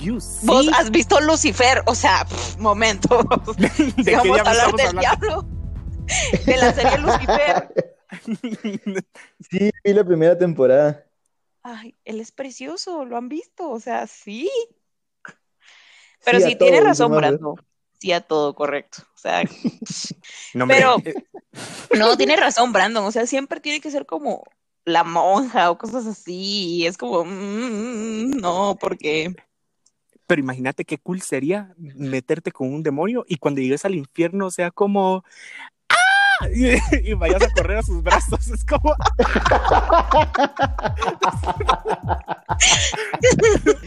You 0.00 0.20
see. 0.20 0.46
Vos 0.46 0.68
has 0.74 0.90
visto 0.90 1.20
Lucifer, 1.20 1.82
o 1.86 1.94
sea, 1.94 2.24
pff, 2.24 2.56
momento. 2.58 3.18
¿De 3.56 3.68
Si 3.68 4.10
vamos 4.14 4.38
a 4.38 4.50
hablar 4.50 4.72
del 4.74 4.86
hablando? 4.86 5.00
diablo, 5.00 5.48
de 6.46 6.56
la 6.56 6.72
serie 6.72 6.98
Lucifer. 6.98 7.94
Sí, 9.50 9.70
vi 9.84 9.92
la 9.92 10.02
primera 10.04 10.38
temporada. 10.38 11.04
Ay, 11.62 11.94
él 12.06 12.20
es 12.20 12.32
precioso, 12.32 13.04
lo 13.04 13.16
han 13.18 13.28
visto, 13.28 13.68
o 13.70 13.80
sea, 13.80 14.06
sí. 14.06 14.50
Pero 16.24 16.40
Sí, 16.40 16.56
tiene 16.56 16.78
todo, 16.78 16.86
razón. 16.86 17.10
Brando. 17.16 17.54
Sí, 18.00 18.12
a 18.12 18.20
todo, 18.22 18.54
correcto. 18.54 19.02
O 19.14 19.18
sea, 19.18 19.42
No, 20.54 20.64
hombre, 20.64 20.78
Pero- 20.78 20.96
eh, 21.04 21.14
no, 21.98 22.16
tiene 22.16 22.36
razón, 22.36 22.72
Brandon. 22.72 23.04
O 23.04 23.12
sea, 23.12 23.26
siempre 23.26 23.60
tiene 23.60 23.80
que 23.80 23.90
ser 23.90 24.06
como 24.06 24.44
la 24.88 25.04
monja 25.04 25.70
o 25.70 25.78
cosas 25.78 26.06
así. 26.06 26.80
Y 26.80 26.86
es 26.86 26.96
como, 26.98 27.24
mm, 27.24 28.30
no, 28.40 28.76
porque. 28.80 29.34
Pero 30.26 30.40
imagínate 30.40 30.84
qué 30.84 30.98
cool 30.98 31.22
sería 31.22 31.72
meterte 31.78 32.50
con 32.52 32.72
un 32.72 32.82
demonio 32.82 33.24
y 33.28 33.36
cuando 33.36 33.60
llegues 33.62 33.84
al 33.86 33.94
infierno 33.94 34.50
sea 34.50 34.70
como 34.70 35.24
¡Ah! 35.88 35.94
y, 36.54 36.74
y 37.10 37.14
vayas 37.14 37.42
a 37.42 37.50
correr 37.50 37.78
a 37.78 37.82
sus 37.82 38.02
brazos. 38.02 38.46
Es 38.48 38.62
como 38.64 38.94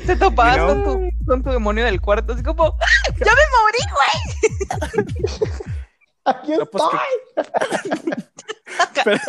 Te 0.06 0.16
topabas 0.16 0.58
You 0.58 0.64
know? 0.66 0.84
con, 0.84 0.84
tu, 0.84 1.10
con 1.26 1.44
tu 1.44 1.50
demonio 1.52 1.86
del 1.86 2.02
cuarto, 2.02 2.34
así 2.34 2.44
como, 2.44 2.66
¡Ah! 2.66 3.14
¡ya 3.20 3.34
me 3.34 3.42
morí, 3.60 3.78
güey! 3.94 4.12
Aquí 6.26 6.52
No, 6.54 6.66
pues, 6.68 6.84
estoy. 6.84 7.00
pero- 9.04 9.20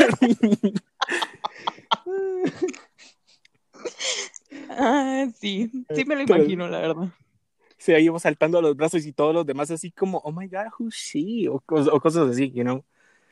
Ah, 4.70 5.26
sí, 5.38 5.70
sí 5.94 6.04
me 6.04 6.16
lo 6.16 6.22
imagino, 6.22 6.68
la 6.68 6.80
verdad. 6.80 7.08
se 7.78 8.00
iba 8.00 8.18
saltando 8.18 8.58
a 8.58 8.62
los 8.62 8.76
brazos 8.76 9.04
y 9.06 9.12
todos 9.12 9.34
los 9.34 9.46
demás 9.46 9.70
así 9.70 9.90
como 9.90 10.18
oh 10.24 10.32
my 10.32 10.46
god 10.46 10.66
who's 10.78 10.94
she 10.94 11.48
o, 11.48 11.62
o 11.66 12.00
cosas 12.00 12.30
así 12.30 12.50
you 12.50 12.62
know. 12.62 12.84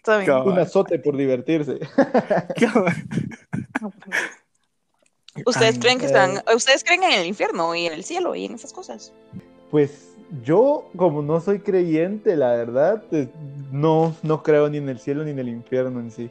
Un 0.07 0.59
azote 0.59 0.99
por 0.99 1.16
divertirse. 1.16 1.79
¿Ustedes 5.44 5.79
creen 5.79 5.99
que 5.99 6.05
eh. 6.05 6.09
están, 6.09 6.42
ustedes 6.55 6.85
creen 6.85 7.03
en 7.03 7.12
el 7.12 7.27
infierno 7.27 7.75
y 7.75 7.87
en 7.87 7.92
el 7.92 8.03
cielo 8.03 8.35
y 8.35 8.46
en 8.46 8.55
esas 8.55 8.73
cosas? 8.73 9.12
Pues 9.70 10.16
yo, 10.42 10.90
como 10.96 11.20
no 11.20 11.38
soy 11.40 11.61
creyente, 11.61 12.35
la 12.35 12.53
verdad, 12.53 13.05
pues, 13.11 13.29
no, 13.70 14.16
no 14.23 14.42
creo 14.42 14.70
ni 14.70 14.79
en 14.79 14.88
el 14.88 14.99
cielo 14.99 15.23
ni 15.23 15.33
en 15.33 15.38
el 15.38 15.49
infierno 15.49 16.01
en 16.01 16.11
sí. 16.11 16.31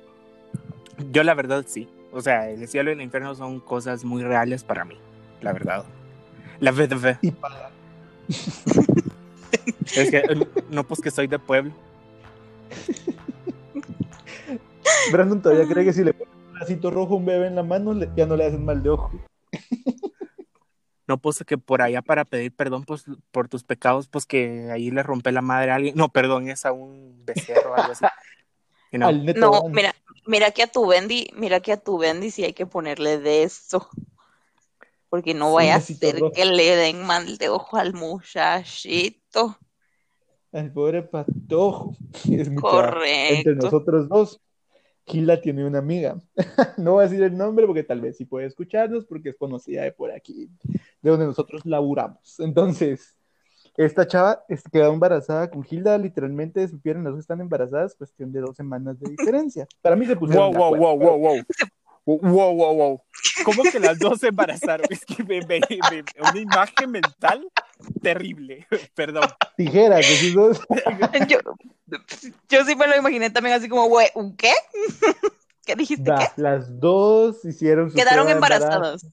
yo 1.12 1.24
la 1.24 1.36
verdad 1.36 1.64
sí 1.68 1.88
o 2.12 2.22
sea 2.22 2.50
el 2.50 2.68
cielo 2.68 2.90
y 2.90 2.94
el 2.94 3.02
infierno 3.02 3.36
son 3.36 3.60
cosas 3.60 4.04
muy 4.04 4.24
reales 4.24 4.64
para 4.64 4.86
mí 4.86 4.98
la 5.42 5.54
verdad. 5.54 5.86
La 6.60 6.72
verdad 6.72 7.18
Y 7.22 7.32
para... 7.32 7.72
es 8.28 10.12
que 10.12 10.18
eh, 10.18 10.48
no 10.70 10.84
pues 10.84 11.02
que 11.02 11.12
soy 11.12 11.28
de 11.28 11.40
pueblo. 11.40 11.72
Brandon 15.12 15.42
todavía 15.42 15.68
cree 15.68 15.86
que 15.86 15.94
si 15.94 16.04
le 16.04 16.14
pones 16.14 16.34
un 16.52 16.60
lacito 16.60 16.92
rojo 16.92 17.14
a 17.14 17.18
un 17.18 17.26
bebé 17.26 17.48
en 17.48 17.56
la 17.56 17.64
mano, 17.64 17.98
ya 18.16 18.26
no 18.26 18.36
le 18.36 18.46
hacen 18.46 18.66
mal 18.66 18.84
de 18.84 18.90
ojo. 18.90 19.12
no 21.08 21.18
pues 21.18 21.44
que 21.48 21.58
por 21.58 21.82
allá 21.82 22.02
para 22.02 22.26
pedir 22.26 22.54
perdón 22.54 22.84
pues 22.84 23.06
por 23.32 23.48
tus 23.48 23.64
pecados 23.64 24.08
pues 24.08 24.26
que 24.26 24.70
ahí 24.72 24.92
le 24.92 25.02
rompe 25.02 25.32
la 25.32 25.42
madre 25.42 25.72
a 25.72 25.76
alguien. 25.76 25.96
No 25.96 26.10
perdón 26.10 26.50
es 26.50 26.66
a 26.66 26.74
un 26.74 27.24
becerro 27.26 27.72
o 27.72 27.76
algo 27.76 27.94
así. 27.94 28.06
You 28.92 28.98
know? 28.98 29.12
No, 29.12 29.70
mira, 29.70 29.94
mira 30.30 30.52
que 30.52 30.64
a 30.64 30.68
tu 30.68 30.86
Bendy, 30.88 31.28
mira 31.36 31.60
que 31.60 31.74
a 31.74 31.78
tu 31.78 31.98
Bendy 31.98 32.30
sí 32.30 32.44
hay 32.44 32.54
que 32.54 32.66
ponerle 32.66 33.18
de 33.18 33.44
eso. 33.44 33.90
Porque 35.10 35.34
no 35.34 35.50
Sí, 35.50 35.56
vaya 35.56 35.76
a 35.76 35.82
ser 35.82 36.20
rojo. 36.20 36.32
que 36.34 36.46
le 36.46 36.76
den 36.76 37.04
mal 37.06 37.38
de 37.38 37.50
ojo 37.50 37.78
al 37.78 37.94
muchachito. 37.94 39.58
Al 40.52 40.72
pobre 40.72 41.02
patojo. 41.02 41.96
Es 42.32 42.50
Correcto. 42.52 43.50
Entre 43.50 43.56
nosotros 43.56 44.08
dos, 44.08 44.40
Gila 45.08 45.42
tiene 45.42 45.66
una 45.66 45.80
amiga. 45.80 46.22
no 46.78 46.94
voy 46.94 47.06
a 47.06 47.08
decir 47.08 47.24
el 47.24 47.36
nombre 47.36 47.66
porque 47.66 47.84
tal 47.84 48.02
vez 48.02 48.18
sí 48.18 48.26
puede 48.26 48.46
escucharnos 48.46 49.06
porque 49.06 49.30
es 49.30 49.36
conocida 49.36 49.82
de 49.82 49.92
por 49.92 50.12
aquí, 50.12 50.48
de 51.02 51.10
donde 51.10 51.26
nosotros 51.26 51.66
laburamos. 51.66 52.40
Entonces, 52.40 53.18
esta 53.86 54.06
chava 54.06 54.44
es- 54.50 54.64
quedó 54.72 54.92
embarazada 54.94 55.50
con 55.50 55.66
Hilda, 55.70 55.98
literalmente 55.98 56.68
supieron 56.68 57.04
las 57.04 57.14
dos 57.14 57.22
están 57.22 57.40
embarazadas, 57.42 57.96
cuestión 57.96 58.32
de 58.32 58.42
dos 58.42 58.56
semanas 58.56 59.00
de 59.00 59.10
diferencia. 59.10 59.68
Para 59.82 59.96
mí 59.96 60.06
se 60.06 60.16
pusieron 60.16 60.52
Wow, 60.54 60.76
wow, 60.76 60.98
wow, 60.98 60.98
wow, 61.00 61.18
wow. 61.18 61.44
Wow, 62.06 62.56
wow, 62.56 62.76
wow. 62.76 63.02
¿Cómo 63.46 63.64
que 63.64 63.80
las 63.80 64.00
dos 64.00 64.20
se 64.20 64.30
embarazaron? 64.30 64.88
Es 64.90 65.06
que 65.06 65.24
me, 65.24 65.42
me- 65.42 65.60
me- 65.70 66.04
una 66.28 66.40
imagen 66.40 66.90
mental 66.92 67.48
terrible. 68.02 68.68
Perdón. 68.96 69.26
Tijeras, 69.56 70.10
esos 70.10 70.34
dos. 70.34 70.60
Yo, 71.28 71.38
yo 72.50 72.66
sí 72.66 72.76
me 72.76 72.88
lo 72.88 72.98
imaginé 72.98 73.30
también 73.30 73.56
así 73.56 73.70
como, 73.70 73.88
güey, 73.88 74.08
¿un 74.16 74.36
qué? 74.36 74.52
¿Qué 75.66 75.76
dijiste? 75.76 76.10
Va, 76.10 76.18
¿Qué? 76.36 76.42
las 76.42 76.80
dos 76.80 77.46
hicieron 77.46 77.92
su 77.92 77.98
Quedaron 77.98 78.28
embarazadas. 78.30 79.06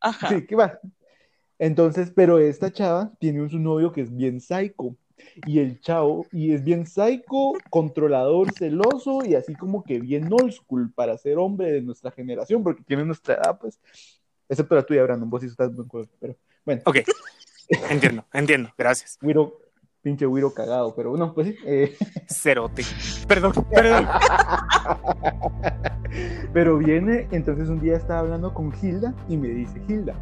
Ajá. 0.00 0.28
Sí, 0.28 0.46
¿qué 0.46 0.54
va? 0.54 0.78
Entonces, 1.62 2.10
pero 2.12 2.40
esta 2.40 2.72
chava 2.72 3.12
tiene 3.20 3.40
un 3.40 3.48
su 3.48 3.60
novio 3.60 3.92
que 3.92 4.00
es 4.00 4.12
bien 4.12 4.40
psycho. 4.40 4.96
Y 5.46 5.60
el 5.60 5.80
chavo, 5.80 6.26
y 6.32 6.52
es 6.52 6.64
bien 6.64 6.86
psycho, 6.86 7.52
controlador, 7.70 8.52
celoso 8.52 9.24
y 9.24 9.36
así 9.36 9.54
como 9.54 9.84
que 9.84 10.00
bien 10.00 10.28
old 10.32 10.50
school 10.50 10.90
para 10.92 11.16
ser 11.16 11.38
hombre 11.38 11.70
de 11.70 11.80
nuestra 11.80 12.10
generación, 12.10 12.64
porque 12.64 12.82
tiene 12.82 13.04
nuestra 13.04 13.34
edad, 13.34 13.60
pues. 13.60 13.78
Excepto 14.48 14.74
la 14.74 14.82
tuya, 14.82 15.04
Brandon, 15.04 15.30
vos 15.30 15.40
sí 15.40 15.46
estás 15.46 15.72
buen 15.72 15.86
juego. 15.86 16.08
Pero 16.18 16.34
bueno, 16.66 16.82
Ok. 16.84 16.96
Entiendo, 17.90 18.24
entiendo. 18.32 18.70
Gracias. 18.76 19.16
Wiro, 19.22 19.60
pinche 20.02 20.26
Wiro 20.26 20.52
cagado, 20.52 20.92
pero 20.96 21.16
no, 21.16 21.32
pues 21.32 21.46
sí. 21.46 21.56
eh, 21.64 21.96
Cerote. 22.28 22.82
Perdón, 23.28 23.52
perdón. 23.70 24.08
Pero 26.52 26.76
viene, 26.76 27.28
entonces 27.30 27.68
un 27.68 27.80
día 27.80 27.96
estaba 27.96 28.20
hablando 28.20 28.52
con 28.52 28.72
Hilda 28.82 29.14
y 29.28 29.36
me 29.38 29.48
dice, 29.48 29.80
Hilda, 29.88 30.14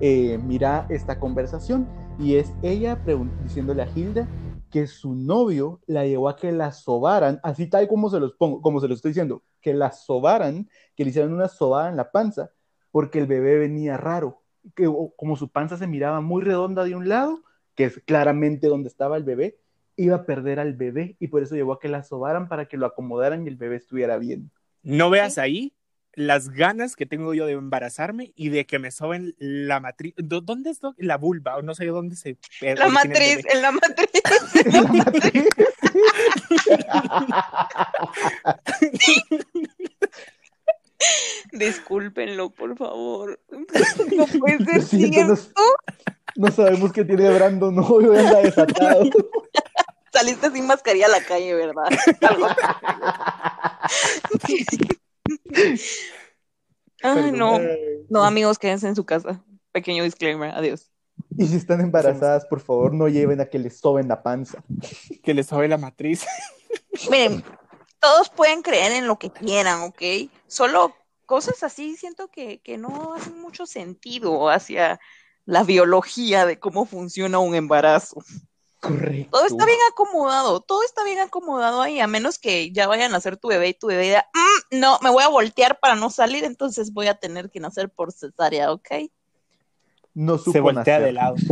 eh, 0.00 0.38
mira 0.38 0.86
esta 0.88 1.18
conversación. 1.18 1.88
Y 2.18 2.36
es 2.36 2.52
ella 2.62 2.98
diciéndole 3.42 3.82
a 3.82 3.88
Hilda 3.94 4.28
que 4.70 4.86
su 4.86 5.14
novio 5.14 5.80
la 5.86 6.06
llevó 6.06 6.28
a 6.28 6.36
que 6.36 6.50
la 6.50 6.72
sobaran, 6.72 7.40
así 7.42 7.66
tal 7.66 7.88
como 7.88 8.08
se 8.08 8.18
los 8.18 8.32
pongo, 8.32 8.62
como 8.62 8.80
se 8.80 8.88
los 8.88 8.96
estoy 8.96 9.10
diciendo, 9.10 9.42
que 9.60 9.74
la 9.74 9.92
sobaran, 9.92 10.68
que 10.96 11.04
le 11.04 11.10
hicieran 11.10 11.32
una 11.32 11.48
sobada 11.48 11.90
en 11.90 11.96
la 11.96 12.10
panza, 12.10 12.50
porque 12.90 13.18
el 13.18 13.26
bebé 13.26 13.58
venía 13.58 13.98
raro, 13.98 14.42
que 14.74 14.90
como 15.16 15.36
su 15.36 15.50
panza 15.50 15.76
se 15.76 15.86
miraba 15.86 16.22
muy 16.22 16.42
redonda 16.42 16.84
de 16.84 16.96
un 16.96 17.08
lado, 17.08 17.42
que 17.74 17.84
es 17.84 18.00
claramente 18.06 18.66
donde 18.68 18.88
estaba 18.88 19.18
el 19.18 19.24
bebé, 19.24 19.58
iba 19.96 20.16
a 20.16 20.24
perder 20.24 20.58
al 20.58 20.74
bebé 20.74 21.16
y 21.20 21.28
por 21.28 21.42
eso 21.42 21.54
llevó 21.54 21.74
a 21.74 21.80
que 21.80 21.88
la 21.88 22.02
sobaran 22.02 22.48
para 22.48 22.66
que 22.66 22.78
lo 22.78 22.86
acomodaran 22.86 23.44
y 23.44 23.48
el 23.48 23.56
bebé 23.56 23.76
estuviera 23.76 24.16
bien. 24.16 24.50
No 24.82 25.10
veas 25.10 25.36
ahí 25.36 25.74
las 26.14 26.50
ganas 26.50 26.94
que 26.96 27.06
tengo 27.06 27.32
yo 27.34 27.46
de 27.46 27.52
embarazarme 27.52 28.32
y 28.36 28.48
de 28.50 28.66
que 28.66 28.78
me 28.78 28.90
soben 28.90 29.34
la 29.38 29.80
matriz. 29.80 30.14
¿Dó- 30.16 30.40
¿Dónde 30.42 30.70
es 30.70 30.80
la 30.98 31.16
vulva? 31.16 31.56
O 31.56 31.62
no 31.62 31.74
sé 31.74 31.86
dónde 31.86 32.16
se. 32.16 32.36
eh, 32.60 32.74
La 32.76 32.88
matriz, 32.88 33.38
en 33.48 33.62
la 33.62 33.72
matriz. 33.72 34.10
La 34.72 34.82
matriz. 34.82 35.46
Discúlpenlo, 41.52 42.50
por 42.50 42.76
favor. 42.76 43.40
No 44.16 44.26
puede 44.26 44.64
ser 44.64 44.82
siento, 44.82 45.24
no, 45.24 45.36
cierto. 45.36 45.62
no 46.36 46.50
sabemos 46.50 46.92
qué 46.92 47.04
tiene 47.04 47.30
Brandon 47.30 47.78
hoy, 47.78 48.04
anda 48.16 48.40
desatado. 48.42 49.04
Saliste 50.12 50.50
sin 50.50 50.66
mascarilla 50.66 51.06
a 51.06 51.10
la 51.10 51.24
calle, 51.24 51.54
¿verdad? 51.54 51.88
Ay, 57.02 57.32
no. 57.32 57.58
No, 58.08 58.24
amigos, 58.24 58.58
quédense 58.58 58.86
en 58.88 58.96
su 58.96 59.04
casa. 59.04 59.42
Pequeño 59.72 60.04
disclaimer. 60.04 60.50
Adiós. 60.54 60.90
Y 61.36 61.46
si 61.46 61.56
están 61.56 61.80
embarazadas, 61.80 62.44
por 62.46 62.60
favor, 62.60 62.94
no 62.94 63.08
lleven 63.08 63.40
a 63.40 63.46
que 63.46 63.58
les 63.58 63.78
soben 63.78 64.08
la 64.08 64.22
panza. 64.22 64.62
Que 65.22 65.34
le 65.34 65.42
sobe 65.42 65.68
la 65.68 65.78
matriz. 65.78 66.24
Miren, 67.10 67.44
todos 68.00 68.28
pueden 68.30 68.62
creer 68.62 68.92
en 68.92 69.06
lo 69.06 69.18
que 69.18 69.30
quieran, 69.30 69.82
¿ok? 69.82 70.02
Solo 70.46 70.94
cosas 71.26 71.62
así 71.62 71.96
siento 71.96 72.28
que, 72.28 72.60
que 72.60 72.76
no 72.76 73.14
hacen 73.14 73.40
mucho 73.40 73.66
sentido 73.66 74.50
hacia 74.50 75.00
la 75.44 75.62
biología 75.64 76.44
de 76.46 76.58
cómo 76.58 76.84
funciona 76.84 77.38
un 77.38 77.54
embarazo. 77.54 78.22
Correcto. 78.80 79.30
Todo 79.30 79.46
está 79.46 79.64
bien 79.64 79.78
acomodado, 79.90 80.60
todo 80.60 80.82
está 80.82 81.04
bien 81.04 81.20
acomodado 81.20 81.80
ahí, 81.80 82.00
a 82.00 82.08
menos 82.08 82.38
que 82.38 82.72
ya 82.72 82.88
vayan 82.88 83.10
a 83.10 83.14
nacer 83.14 83.36
tu 83.36 83.48
bebé 83.48 83.68
y 83.68 83.74
tu 83.74 83.86
bebé 83.86 84.02
diga, 84.02 84.26
"Mm, 84.34 84.38
no, 84.72 84.98
me 85.02 85.10
voy 85.10 85.22
a 85.22 85.28
voltear 85.28 85.78
para 85.80 85.94
no 85.94 86.10
salir, 86.10 86.44
entonces 86.44 86.92
voy 86.92 87.06
a 87.06 87.14
tener 87.14 87.50
que 87.50 87.60
nacer 87.60 87.88
por 87.90 88.10
cesárea, 88.12 88.72
¿ok? 88.72 88.88
No 90.14 90.36
supo 90.38 90.52
Se 90.52 90.60
voltea 90.60 90.98
nacer. 90.98 91.02
de 91.02 91.12
lado. 91.12 91.34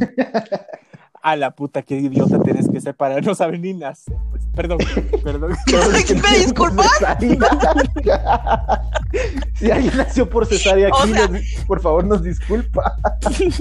A 1.22 1.36
la 1.36 1.50
puta, 1.54 1.82
qué 1.82 1.96
idiota 1.96 2.40
tienes 2.40 2.66
que 2.70 2.80
ser 2.80 2.94
para 2.94 3.20
no 3.20 3.34
saber 3.34 3.60
ni 3.60 3.74
nacer. 3.74 4.16
Pues, 4.30 4.42
perdón, 4.56 4.78
perdón. 5.22 5.54
¿Me 6.22 6.38
disculpas? 6.38 6.88
si 9.54 9.70
alguien 9.70 9.96
nació 9.96 10.28
por 10.28 10.46
cesárea 10.46 10.88
O 10.88 11.02
aquí, 11.02 11.12
sea- 11.12 11.28
nos- 11.28 11.42
por 11.66 11.80
favor, 11.80 12.04
nos 12.04 12.22
disculpa. 12.22 12.96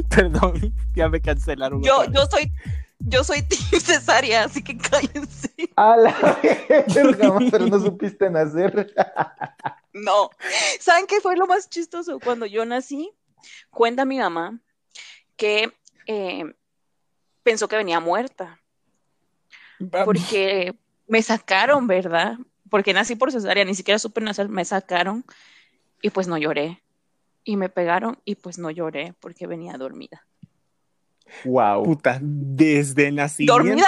perdón, 0.10 0.74
ya 0.96 1.10
me 1.10 1.20
cancelaron. 1.20 1.82
Yo, 1.84 2.06
yo 2.06 2.26
soy, 2.32 2.52
yo 3.00 3.24
soy 3.24 3.42
team 3.48 3.82
cesárea, 3.82 4.44
así 4.44 4.64
que 4.64 4.78
cállense. 4.78 5.52
A 5.76 5.98
la 5.98 6.40
verga, 6.94 7.38
pero 7.52 7.68
no 7.68 7.80
supiste 7.80 8.30
nacer. 8.30 8.94
No. 9.92 10.30
¿Saben 10.80 11.08
qué 11.08 11.20
fue 11.20 11.36
lo 11.36 11.48
más 11.48 11.68
chistoso? 11.68 12.20
Cuando 12.20 12.46
yo 12.46 12.64
nací, 12.64 13.12
cuenta 13.72 14.06
mi 14.06 14.20
mamá 14.20 14.60
que 15.36 15.74
eh, 16.06 16.46
pensó 17.44 17.68
que 17.68 17.76
venía 17.76 18.00
muerta, 18.00 18.62
porque 19.92 20.76
me 21.08 21.22
sacaron, 21.24 21.88
¿verdad? 21.88 22.38
Porque 22.70 22.94
nací 22.94 23.16
por 23.16 23.32
cesárea, 23.32 23.66
ni 23.66 23.74
siquiera 23.74 23.98
supe 23.98 24.22
nacer, 24.22 24.48
me 24.48 24.64
sacaron 24.64 25.26
y 26.02 26.12
pues 26.12 26.28
no 26.28 26.38
lloré. 26.38 26.82
Y 27.44 27.58
me 27.58 27.68
pegaron 27.68 28.20
y 28.24 28.36
pues 28.36 28.60
no 28.60 28.70
lloré 28.70 29.16
porque 29.20 29.48
venía 29.48 29.74
dormida. 29.78 30.29
Wow. 31.46 31.84
Puta, 31.84 32.20
desde 32.22 33.12
nacimiento. 33.12 33.64
¿Dormida? 33.64 33.88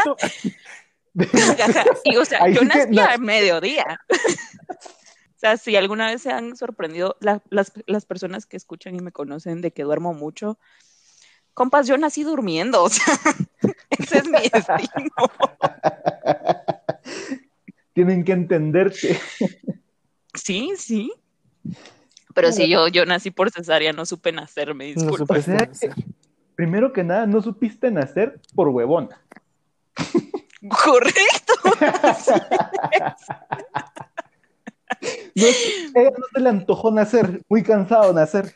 Y 2.04 2.16
o 2.18 2.26
sea, 2.26 2.44
Ahí 2.44 2.54
yo 2.54 2.62
sí 2.62 2.68
que 2.70 2.78
nací 2.78 2.96
na- 2.96 3.14
a 3.14 3.18
mediodía. 3.18 4.00
O 5.34 5.42
sea, 5.42 5.58
si 5.58 5.76
alguna 5.76 6.06
vez 6.06 6.22
se 6.22 6.32
han 6.32 6.56
sorprendido 6.56 7.18
la- 7.20 7.42
las, 7.50 7.74
las 7.88 8.06
personas 8.06 8.46
que 8.46 8.56
escuchan 8.58 8.94
y 8.94 9.00
me 9.00 9.12
conocen 9.12 9.62
de 9.62 9.72
que 9.72 9.82
duermo 9.82 10.14
mucho, 10.14 10.60
compas, 11.56 11.88
yo 11.88 11.98
nací 11.98 12.22
durmiendo, 12.24 12.84
o 12.84 12.90
sea, 12.90 13.18
ese 13.90 14.20
es 14.20 14.26
mi 14.26 14.38
destino. 14.38 15.10
Tienen 17.94 18.24
que 18.24 18.34
entenderte. 18.34 19.20
Sí, 20.36 20.74
sí. 20.78 21.12
Pero 22.36 22.52
sí, 22.52 22.70
yo, 22.70 22.88
yo 22.88 23.08
nací 23.08 23.32
por 23.32 23.50
cesárea, 23.50 23.94
no 23.94 24.06
supe 24.06 24.32
nacer, 24.32 24.76
me 24.76 24.94
No 24.94 25.12
Primero 26.56 26.94
que 26.94 27.04
nada, 27.04 27.26
no 27.26 27.42
supiste 27.42 27.92
nacer 27.92 28.40
por 28.56 28.70
huevona. 28.70 29.22
Correcto. 30.84 31.54
No 35.34 35.48
ella 35.48 36.12
no 36.18 36.26
se 36.32 36.40
le 36.40 36.50
antojó 36.50 36.92
nacer, 36.92 37.42
muy 37.50 37.64
cansado 37.64 38.14
nacer. 38.14 38.54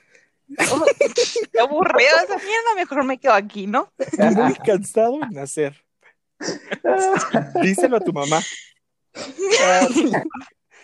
Qué 1.51 1.59
aburrido 1.59 2.11
esa 2.23 2.37
mierda, 2.37 2.75
mejor 2.75 3.03
me 3.03 3.17
quedo 3.17 3.33
aquí, 3.33 3.65
¿no? 3.65 3.91
Muy 4.17 4.53
cansado 4.55 5.17
de 5.19 5.29
nacer. 5.31 5.75
Díselo 7.63 7.97
a 7.97 7.99
tu 8.01 8.13
mamá. 8.13 8.41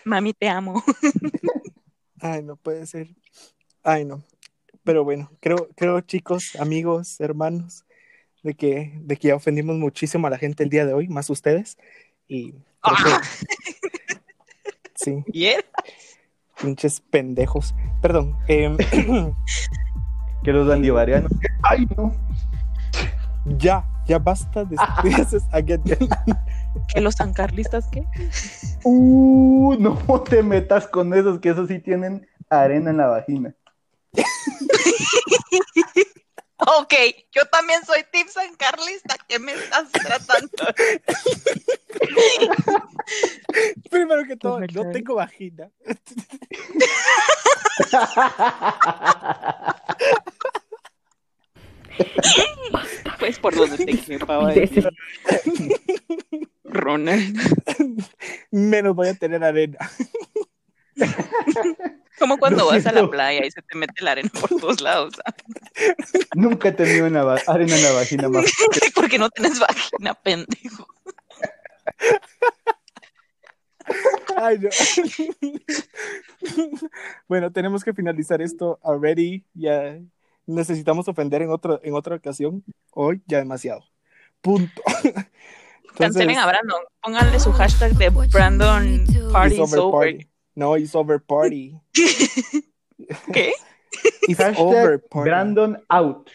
Mami, 0.04 0.32
te 0.32 0.48
amo. 0.48 0.82
Ay, 2.20 2.42
no 2.42 2.56
puede 2.56 2.86
ser. 2.86 3.08
Ay, 3.82 4.04
no. 4.04 4.24
Pero 4.84 5.04
bueno, 5.04 5.30
creo, 5.40 5.68
creo, 5.76 6.00
chicos, 6.00 6.56
amigos, 6.58 7.20
hermanos, 7.20 7.84
de 8.42 8.54
que, 8.54 8.92
de 9.02 9.16
que 9.16 9.28
ya 9.28 9.36
ofendimos 9.36 9.76
muchísimo 9.76 10.26
a 10.26 10.30
la 10.30 10.38
gente 10.38 10.64
el 10.64 10.70
día 10.70 10.86
de 10.86 10.94
hoy, 10.94 11.08
más 11.08 11.30
ustedes. 11.30 11.78
Y 12.26 12.52
que- 12.52 12.58
sí, 14.94 15.22
Bien. 15.28 15.60
pinches 16.60 17.00
pendejos. 17.00 17.74
Perdón. 18.00 18.36
em, 18.48 18.76
Que 20.42 20.52
los 20.52 20.68
andivarianos. 20.72 21.30
Ay, 21.62 21.86
no. 21.96 22.12
ya, 23.58 23.86
ya 24.06 24.18
basta 24.18 24.64
de 24.64 24.74
estupideces. 24.76 25.44
Again. 25.52 25.82
¿Que 26.92 27.00
los 27.00 27.14
sancarlistas 27.14 27.86
qué? 27.92 28.04
Uh, 28.82 29.76
no 29.78 29.96
te 30.22 30.42
metas 30.42 30.88
con 30.88 31.14
esos, 31.14 31.38
que 31.38 31.50
esos 31.50 31.68
sí 31.68 31.78
tienen 31.78 32.26
arena 32.50 32.90
en 32.90 32.96
la 32.96 33.06
vagina. 33.06 33.54
Ok, 36.78 36.94
yo 37.32 37.44
también 37.46 37.84
soy 37.84 38.04
Team 38.12 38.28
San 38.28 38.54
Carlista. 38.54 39.16
¿Qué 39.28 39.40
me 39.40 39.52
estás 39.52 39.90
tratando? 39.90 40.48
Primero 43.90 44.24
que 44.24 44.36
todo, 44.36 44.60
no 44.60 44.90
tengo 44.90 45.16
vagina. 45.16 45.68
Pues 53.18 53.38
Por 53.38 53.54
donde 53.54 53.84
te 53.84 54.00
quepa, 54.00 54.38
va 54.38 54.50
a 54.50 54.52
decir. 54.52 54.88
Ronald. 56.64 57.38
Menos 58.50 58.96
voy 58.96 59.08
a 59.08 59.14
tener 59.14 59.44
arena. 59.44 59.78
Como 62.18 62.38
cuando 62.38 62.66
vas 62.66 62.86
a 62.86 62.92
la 62.92 63.08
playa 63.08 63.44
y 63.44 63.50
se 63.50 63.62
te 63.62 63.76
mete 63.76 64.02
la 64.02 64.12
arena 64.12 64.30
por 64.38 64.48
todos 64.48 64.80
lados. 64.80 65.14
Nunca 66.34 66.68
he 66.68 66.72
tenido 66.72 67.06
una 67.06 67.22
arena 67.46 67.76
en 67.76 67.82
la 67.82 67.92
vagina 67.92 68.28
más. 68.28 68.44
Porque 68.94 69.18
no 69.18 69.30
tienes 69.30 69.58
vagina, 69.58 70.14
pendejo. 70.14 70.86
Ay, 74.36 74.58
no. 74.58 74.68
bueno, 77.28 77.52
tenemos 77.52 77.82
que 77.82 77.92
finalizar 77.92 78.40
esto 78.40 78.78
already. 78.82 79.44
Ya 79.54 79.98
necesitamos 80.46 81.08
ofender 81.08 81.42
en, 81.42 81.50
otro, 81.50 81.80
en 81.82 81.94
otra 81.94 82.16
ocasión. 82.16 82.62
Hoy 82.92 83.22
ya 83.26 83.38
demasiado. 83.38 83.84
Punto. 84.40 84.82
Cancelen 85.96 86.38
a 86.38 86.46
Brandon. 86.46 86.82
Pónganle 87.02 87.40
su 87.40 87.52
hashtag 87.52 87.92
de 87.94 88.10
Brandon 88.10 89.04
Party 89.32 89.66
Sober. 89.66 90.31
No, 90.54 90.76
it's 90.76 90.94
over 90.94 91.18
party. 91.20 91.74
¿Qué? 93.32 93.52
It's 94.28 94.40
over 94.58 94.98
party. 94.98 95.28
Brandon 95.30 95.78
out. 95.90 96.30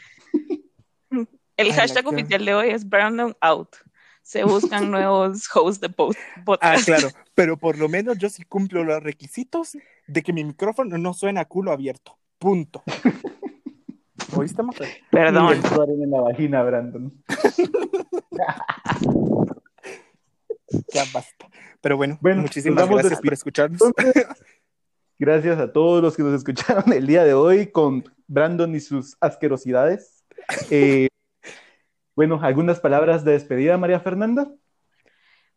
El 1.58 1.74
hashtag 1.74 2.06
oficial 2.08 2.46
de 2.46 2.54
hoy 2.54 2.70
es 2.70 2.88
Brandon 2.88 3.36
Out. 3.42 3.78
Se 4.22 4.44
buscan 4.44 4.92
nuevos 4.92 5.48
hosts 5.56 5.82
de 5.82 5.90
post 5.90 6.20
Ah, 6.36 6.42
podcast. 6.46 6.86
claro, 6.86 7.10
pero 7.34 7.58
por 7.58 7.78
lo 7.78 7.90
menos 7.90 8.18
yo 8.20 8.30
sí 8.30 8.44
cumplo 8.44 8.84
los 8.84 9.02
requisitos 9.02 9.76
de 10.08 10.22
que 10.22 10.34
mi 10.34 10.44
micrófono 10.44 10.98
no 10.98 11.14
suena 11.14 11.42
a 11.42 11.46
culo 11.46 11.72
abierto. 11.72 12.18
Punto. 12.38 12.84
¿Oíste, 14.36 14.62
Mafer? 14.62 14.88
Perdón. 15.10 15.54
En 15.88 16.12
la 16.12 16.22
vagina, 16.22 16.62
Brandon. 16.62 17.24
Ya 20.94 21.06
basta. 21.14 21.48
Pero 21.82 21.98
bueno, 21.98 22.18
Bueno, 22.22 22.42
muchísimas 22.42 22.90
gracias 22.90 23.22
por 23.22 23.34
escucharnos. 23.34 23.82
Entonces, 23.82 24.26
gracias 25.20 25.60
a 25.60 25.72
todos 25.72 26.02
los 26.02 26.16
que 26.16 26.24
nos 26.24 26.34
escucharon 26.34 26.92
el 26.94 27.08
día 27.08 27.24
de 27.24 27.34
hoy 27.34 27.68
con 27.72 28.04
Brandon 28.28 28.74
y 28.76 28.80
sus 28.80 29.16
asquerosidades. 29.20 30.24
Eh, 30.70 31.08
bueno, 32.16 32.40
algunas 32.42 32.80
palabras 32.80 33.24
de 33.24 33.34
despedida, 33.34 33.78
María 33.78 34.00
Fernanda. 34.00 34.52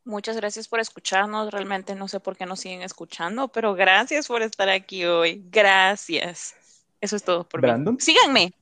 Muchas 0.04 0.36
gracias 0.36 0.68
por 0.68 0.80
escucharnos. 0.80 1.50
Realmente 1.50 1.94
no 1.94 2.08
sé 2.08 2.20
por 2.20 2.36
qué 2.36 2.46
nos 2.46 2.60
siguen 2.60 2.82
escuchando, 2.82 3.48
pero 3.48 3.74
gracias 3.74 4.28
por 4.28 4.42
estar 4.42 4.68
aquí 4.68 5.04
hoy. 5.04 5.44
Gracias. 5.50 6.54
Eso 7.00 7.16
es 7.16 7.22
todo 7.22 7.44
por 7.48 7.60
Brandon. 7.60 7.94
mí. 7.94 8.00
Síganme. 8.00 8.52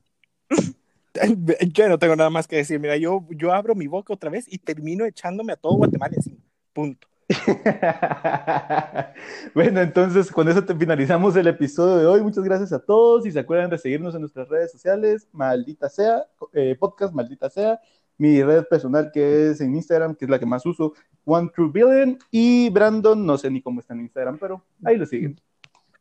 Yo 1.72 1.88
no 1.88 1.98
tengo 1.98 2.16
nada 2.16 2.30
más 2.30 2.46
que 2.46 2.56
decir. 2.56 2.80
Mira, 2.80 2.96
yo, 2.96 3.26
yo 3.30 3.52
abro 3.52 3.74
mi 3.74 3.86
boca 3.86 4.12
otra 4.12 4.30
vez 4.30 4.46
y 4.48 4.58
termino 4.58 5.04
echándome 5.04 5.52
a 5.52 5.56
todo 5.56 5.76
Guatemala 5.76 6.14
encima. 6.16 6.38
Punto. 6.72 7.06
bueno, 9.54 9.82
entonces 9.82 10.30
con 10.30 10.48
eso 10.48 10.64
te 10.64 10.74
finalizamos 10.74 11.36
el 11.36 11.46
episodio 11.46 11.98
de 11.98 12.06
hoy. 12.06 12.22
Muchas 12.22 12.44
gracias 12.44 12.72
a 12.72 12.78
todos 12.78 13.26
y 13.26 13.32
se 13.32 13.38
acuerdan 13.38 13.70
de 13.70 13.78
seguirnos 13.78 14.14
en 14.14 14.22
nuestras 14.22 14.48
redes 14.48 14.72
sociales, 14.72 15.28
maldita 15.32 15.90
sea, 15.90 16.24
eh, 16.54 16.74
podcast 16.78 17.12
maldita 17.12 17.50
sea, 17.50 17.80
mi 18.16 18.42
red 18.42 18.64
personal 18.64 19.10
que 19.12 19.50
es 19.50 19.60
en 19.60 19.74
Instagram, 19.74 20.14
que 20.14 20.24
es 20.24 20.30
la 20.30 20.38
que 20.38 20.46
más 20.46 20.64
uso, 20.64 20.94
One 21.24 21.50
True 21.54 21.70
Billion, 21.70 22.18
y 22.30 22.70
Brandon, 22.70 23.24
no 23.24 23.36
sé 23.36 23.50
ni 23.50 23.60
cómo 23.60 23.80
está 23.80 23.92
en 23.92 24.00
Instagram, 24.00 24.38
pero 24.38 24.64
ahí 24.84 24.96
lo 24.96 25.04
siguen. 25.04 25.38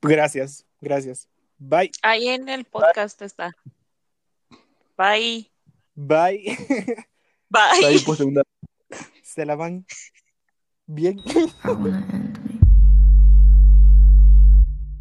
Gracias, 0.01 0.65
gracias. 0.80 1.27
Bye, 1.60 1.91
Ahí 2.03 2.27
en 2.27 2.49
el 2.49 2.65
podcast 2.65 3.21
está. 3.21 3.51
Bye. 4.98 5.52
bye. 5.96 6.58
Bye. 7.50 7.86
Ahí 7.86 8.00
por 8.00 8.18
segunda 8.18 8.42
Se 9.24 9.46
la 9.46 9.56
van 9.56 9.86
bien. 10.88 11.22
End 11.28 12.27